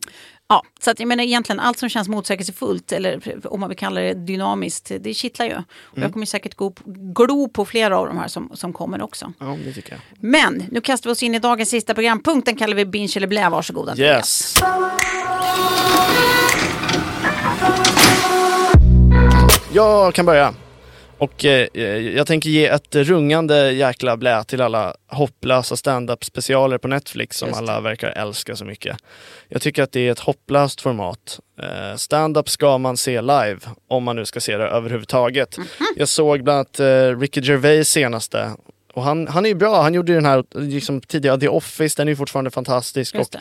ja, 0.49 0.63
så 0.79 0.91
att 0.91 0.99
jag 0.99 1.07
menar 1.07 1.23
egentligen 1.23 1.59
allt 1.59 1.79
som 1.79 1.89
känns 1.89 2.07
motsägelsefullt 2.07 2.91
eller 2.91 3.37
om 3.45 3.59
man 3.59 3.69
vill 3.69 3.77
kalla 3.77 4.01
det 4.01 4.13
dynamiskt, 4.13 4.91
det 4.99 5.13
kittlar 5.13 5.45
ju. 5.45 5.51
Mm. 5.51 5.65
jag 5.93 6.13
kommer 6.13 6.25
säkert 6.25 6.55
gå, 6.55 6.73
glo 7.15 7.47
på 7.47 7.65
flera 7.65 7.97
av 7.97 8.07
de 8.07 8.17
här 8.17 8.27
som, 8.27 8.51
som 8.53 8.73
kommer 8.73 9.01
också. 9.01 9.33
Ja, 9.39 9.57
det 9.65 9.73
tycker 9.73 9.91
jag. 9.91 9.99
Men 10.19 10.63
nu 10.71 10.81
kastar 10.81 11.09
vi 11.09 11.13
oss 11.13 11.23
in 11.23 11.35
i 11.35 11.39
dagens 11.39 11.69
sista 11.69 11.93
programpunkt. 11.93 12.45
Den 12.45 12.55
kallar 12.55 12.75
vi 12.75 12.85
Binge 12.85 13.13
eller 13.15 13.27
blä. 13.27 13.49
Varsågod 13.49 13.89
Andreas. 13.89 14.55
Yes. 14.57 14.63
Jag 19.73 20.13
kan 20.13 20.25
börja. 20.25 20.53
Och 21.19 21.45
eh, 21.45 21.67
jag 21.99 22.27
tänker 22.27 22.49
ge 22.49 22.67
ett 22.67 22.95
rungande 22.95 23.71
jäkla 23.71 24.17
blä 24.17 24.43
till 24.43 24.61
alla 24.61 24.95
hopplösa 25.07 25.75
stand-up 25.75 26.25
specialer 26.25 26.77
på 26.77 26.87
Netflix 26.87 27.37
som 27.37 27.53
alla 27.53 27.81
verkar 27.81 28.09
älska 28.09 28.55
så 28.55 28.65
mycket. 28.65 28.97
Jag 29.49 29.61
tycker 29.61 29.83
att 29.83 29.91
det 29.91 30.07
är 30.07 30.11
ett 30.11 30.19
hopplöst 30.19 30.81
format. 30.81 31.39
Eh, 31.61 31.95
stand-up 31.95 32.49
ska 32.49 32.77
man 32.77 32.97
se 32.97 33.21
live, 33.21 33.59
om 33.87 34.03
man 34.03 34.15
nu 34.15 34.25
ska 34.25 34.39
se 34.39 34.57
det 34.57 34.67
överhuvudtaget. 34.67 35.57
Mhm. 35.57 35.67
Jag 35.95 36.07
såg 36.07 36.43
bland 36.43 36.55
annat 36.55 36.79
eh, 36.79 37.19
Ricky 37.19 37.41
Gervais 37.41 37.89
senaste 37.89 38.51
och 38.93 39.03
han, 39.03 39.27
han 39.27 39.45
är 39.45 39.49
ju 39.49 39.55
bra, 39.55 39.81
han 39.81 39.93
gjorde 39.93 40.11
ju 40.11 40.15
den 40.15 40.25
här 40.25 40.43
liksom, 40.55 41.01
tidigare 41.01 41.39
The 41.39 41.47
Office, 41.47 41.93
den 41.97 42.07
är 42.07 42.11
ju 42.11 42.15
fortfarande 42.15 42.51
fantastisk. 42.51 43.15
Och. 43.15 43.35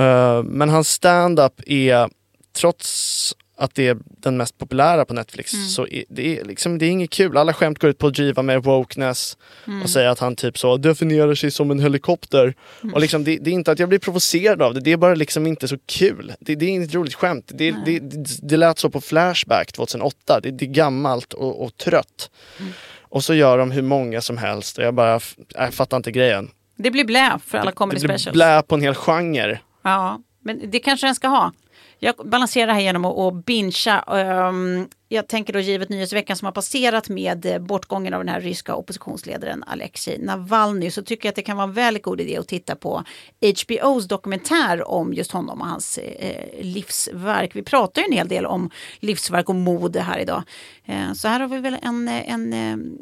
Uh, 0.00 0.42
men 0.42 0.68
hans 0.68 0.88
stand-up 0.88 1.60
är, 1.66 2.10
trots 2.52 3.34
att 3.60 3.74
det 3.74 3.88
är 3.88 3.96
den 4.06 4.36
mest 4.36 4.58
populära 4.58 5.04
på 5.04 5.14
Netflix, 5.14 5.52
Mm. 5.54 5.66
så 5.66 5.86
det, 6.08 6.38
är 6.38 6.44
liksom, 6.44 6.78
det 6.78 6.86
är 6.86 6.90
inget 6.90 7.10
kul. 7.10 7.36
Alla 7.36 7.52
skämt 7.52 7.78
går 7.78 7.90
ut 7.90 7.98
på 7.98 8.06
att 8.06 8.14
driva 8.14 8.42
med 8.42 8.62
wokeness 8.62 9.36
Mm. 9.66 9.82
och 9.82 9.90
säga 9.90 10.10
att 10.10 10.18
han 10.18 10.36
typ 10.36 10.58
så 10.58 10.76
definierar 10.76 11.34
sig 11.34 11.50
som 11.50 11.70
en 11.70 11.80
helikopter. 11.80 12.54
Mm. 12.82 12.94
Och 12.94 13.00
liksom, 13.00 13.24
det, 13.24 13.38
det 13.38 13.50
är 13.50 13.54
inte 13.54 13.72
att 13.72 13.78
jag 13.78 13.88
blir 13.88 13.98
provocerad 13.98 14.62
av 14.62 14.74
det, 14.74 14.80
det 14.80 14.92
är 14.92 14.96
bara 14.96 15.14
liksom 15.14 15.46
inte 15.46 15.68
så 15.68 15.76
kul. 15.86 16.32
Det, 16.40 16.54
det 16.54 16.64
är 16.64 16.68
inget 16.68 16.94
roligt 16.94 17.14
skämt. 17.14 17.50
Det, 17.54 17.70
det, 17.84 17.98
det, 17.98 18.48
det 18.48 18.56
lät 18.56 18.78
så 18.78 18.90
på 18.90 19.00
Flashback 19.00 19.72
2008, 19.72 20.40
det, 20.40 20.50
det 20.50 20.64
är 20.64 20.70
gammalt 20.70 21.32
och, 21.32 21.64
och 21.64 21.76
trött. 21.76 22.30
Mm. 22.60 22.72
Och 23.02 23.24
så 23.24 23.34
gör 23.34 23.58
de 23.58 23.70
hur 23.70 23.82
många 23.82 24.20
som 24.20 24.36
helst 24.38 24.78
och 24.78 24.84
jag 24.84 24.94
bara, 24.94 25.20
jag 25.54 25.74
fattar 25.74 25.96
inte 25.96 26.10
grejen. 26.12 26.50
Det 26.76 26.90
blir 26.90 27.04
blä 27.04 27.38
för 27.46 27.58
alla 27.58 27.72
comedy 27.72 28.00
Det 28.00 28.06
blir 28.06 28.16
specials. 28.16 28.34
blä 28.34 28.62
på 28.62 28.74
en 28.74 28.82
hel 28.82 28.94
genre. 28.94 29.58
Ja, 29.84 30.20
men 30.44 30.70
det 30.70 30.78
kanske 30.78 31.06
den 31.06 31.14
ska 31.14 31.28
ha. 31.28 31.52
Jag 32.00 32.14
balanserar 32.24 32.66
det 32.66 32.72
här 32.72 32.80
genom 32.80 33.04
att, 33.04 33.18
att 33.18 33.44
bingea. 33.44 34.04
Um, 34.48 34.88
jag 35.12 35.28
tänker 35.28 35.52
då 35.52 35.60
givet 35.60 35.88
nyhetsveckan 35.88 36.36
som 36.36 36.46
har 36.46 36.52
passerat 36.52 37.08
med 37.08 37.46
eh, 37.46 37.58
bortgången 37.58 38.14
av 38.14 38.20
den 38.20 38.34
här 38.34 38.40
ryska 38.40 38.74
oppositionsledaren 38.74 39.64
Alexej 39.66 40.18
Navalny 40.18 40.90
så 40.90 41.02
tycker 41.02 41.26
jag 41.26 41.30
att 41.30 41.36
det 41.36 41.42
kan 41.42 41.56
vara 41.56 41.68
en 41.68 41.72
väldigt 41.72 42.02
god 42.02 42.20
idé 42.20 42.36
att 42.36 42.48
titta 42.48 42.76
på 42.76 43.04
HBOs 43.40 44.08
dokumentär 44.08 44.88
om 44.88 45.14
just 45.14 45.32
honom 45.32 45.60
och 45.60 45.66
hans 45.66 45.98
eh, 45.98 46.30
eh, 46.30 46.64
livsverk. 46.64 47.56
Vi 47.56 47.62
pratar 47.62 48.02
ju 48.02 48.06
en 48.06 48.12
hel 48.12 48.28
del 48.28 48.46
om 48.46 48.70
livsverk 49.00 49.48
och 49.48 49.54
mode 49.54 50.00
här 50.00 50.18
idag. 50.18 50.42
Eh, 50.84 51.12
så 51.12 51.28
här 51.28 51.40
har 51.40 51.48
vi 51.48 51.58
väl 51.58 51.76
en, 51.82 52.08
eh, 52.08 52.32
en, 52.32 52.52
en, 52.52 52.98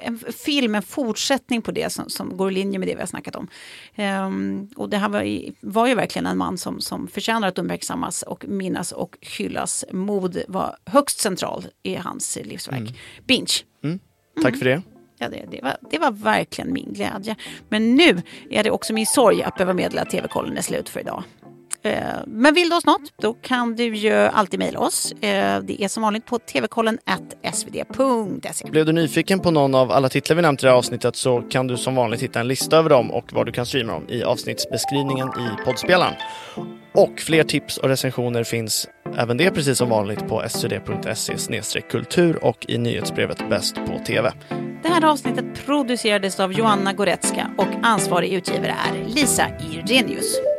en 0.00 0.18
film, 0.18 0.74
en 0.74 0.82
fortsättning 0.82 1.62
på 1.62 1.70
det 1.70 1.92
som, 1.92 2.10
som, 2.10 2.36
går 2.36 2.50
i 2.50 2.54
linje 2.54 2.78
med 2.78 2.88
det 2.88 2.94
vi 2.94 3.00
har 3.00 3.06
snackat 3.06 3.36
om. 3.36 3.48
Eh, 3.94 4.30
och 4.76 4.88
det 4.88 4.96
här 4.96 5.08
var, 5.08 5.26
var 5.60 5.86
ju 5.86 5.94
verkligen 5.94 6.26
en 6.26 6.38
man 6.38 6.58
som, 6.58 6.80
som 6.80 7.08
förtjänar 7.08 7.48
att 7.48 7.58
uppmärksammas 7.58 8.22
och 8.22 8.44
minnas 8.48 8.92
och 8.92 9.16
hyllas. 9.20 9.84
Mod 9.92 10.42
var 10.48 10.76
högst 10.84 11.20
central 11.36 11.66
i 11.82 11.94
hans 11.94 12.38
livsverk. 12.44 12.78
Mm. 12.78 12.92
Binge. 13.26 13.52
Mm. 13.84 13.98
Tack 14.42 14.56
för 14.56 14.64
det. 14.64 14.82
Ja, 15.18 15.28
det, 15.28 15.44
det, 15.50 15.60
var, 15.62 15.76
det 15.90 15.98
var 15.98 16.10
verkligen 16.10 16.72
min 16.72 16.92
glädje. 16.92 17.36
Men 17.68 17.94
nu 17.94 18.22
är 18.50 18.64
det 18.64 18.70
också 18.70 18.92
min 18.92 19.06
sorg 19.06 19.42
att 19.42 19.54
behöva 19.54 19.74
meddela 19.74 20.02
att 20.02 20.10
TV-kollen 20.10 20.56
är 20.58 20.62
slut 20.62 20.88
för 20.88 21.00
idag. 21.00 21.24
Eh, 21.84 22.02
men 22.26 22.54
vill 22.54 22.68
du 22.68 22.76
oss 22.76 22.86
något, 22.86 23.12
då 23.22 23.32
kan 23.32 23.76
du 23.76 23.96
ju 23.96 24.12
alltid 24.12 24.58
mejla 24.58 24.78
oss. 24.78 25.12
Eh, 25.12 25.62
det 25.62 25.82
är 25.82 25.88
som 25.88 26.02
vanligt 26.02 26.26
på 26.26 26.38
tvkollen 26.38 26.98
svd.se. 27.52 28.70
Blev 28.70 28.86
du 28.86 28.92
nyfiken 28.92 29.40
på 29.40 29.50
någon 29.50 29.74
av 29.74 29.92
alla 29.92 30.08
titlar 30.08 30.36
vi 30.36 30.42
nämnt 30.42 30.62
i 30.62 30.66
det 30.66 30.70
här 30.70 30.76
avsnittet 30.76 31.16
så 31.16 31.40
kan 31.40 31.66
du 31.66 31.76
som 31.76 31.94
vanligt 31.94 32.22
hitta 32.22 32.40
en 32.40 32.48
lista 32.48 32.76
över 32.76 32.90
dem 32.90 33.10
och 33.10 33.32
var 33.32 33.44
du 33.44 33.52
kan 33.52 33.66
streama 33.66 33.92
dem 33.92 34.08
i 34.08 34.22
avsnittsbeskrivningen 34.22 35.28
i 35.28 35.64
poddspelaren. 35.64 36.14
Och 36.92 37.20
fler 37.20 37.44
tips 37.44 37.78
och 37.78 37.88
recensioner 37.88 38.44
finns 38.44 38.88
även 39.18 39.36
det 39.36 39.50
precis 39.50 39.78
som 39.78 39.88
vanligt 39.88 40.28
på 40.28 40.42
sud.se 40.48 41.78
e 41.78 41.82
kultur 41.90 42.44
och 42.44 42.66
i 42.68 42.78
nyhetsbrevet 42.78 43.48
Bäst 43.48 43.74
på 43.74 43.98
TV. 44.06 44.32
Det 44.82 44.88
här 44.88 45.04
avsnittet 45.04 45.66
producerades 45.66 46.40
av 46.40 46.52
Joanna 46.52 46.92
Goretzka 46.92 47.50
och 47.58 47.68
ansvarig 47.82 48.32
utgivare 48.32 48.74
är 48.90 49.14
Lisa 49.14 49.46
Irenius. 49.72 50.51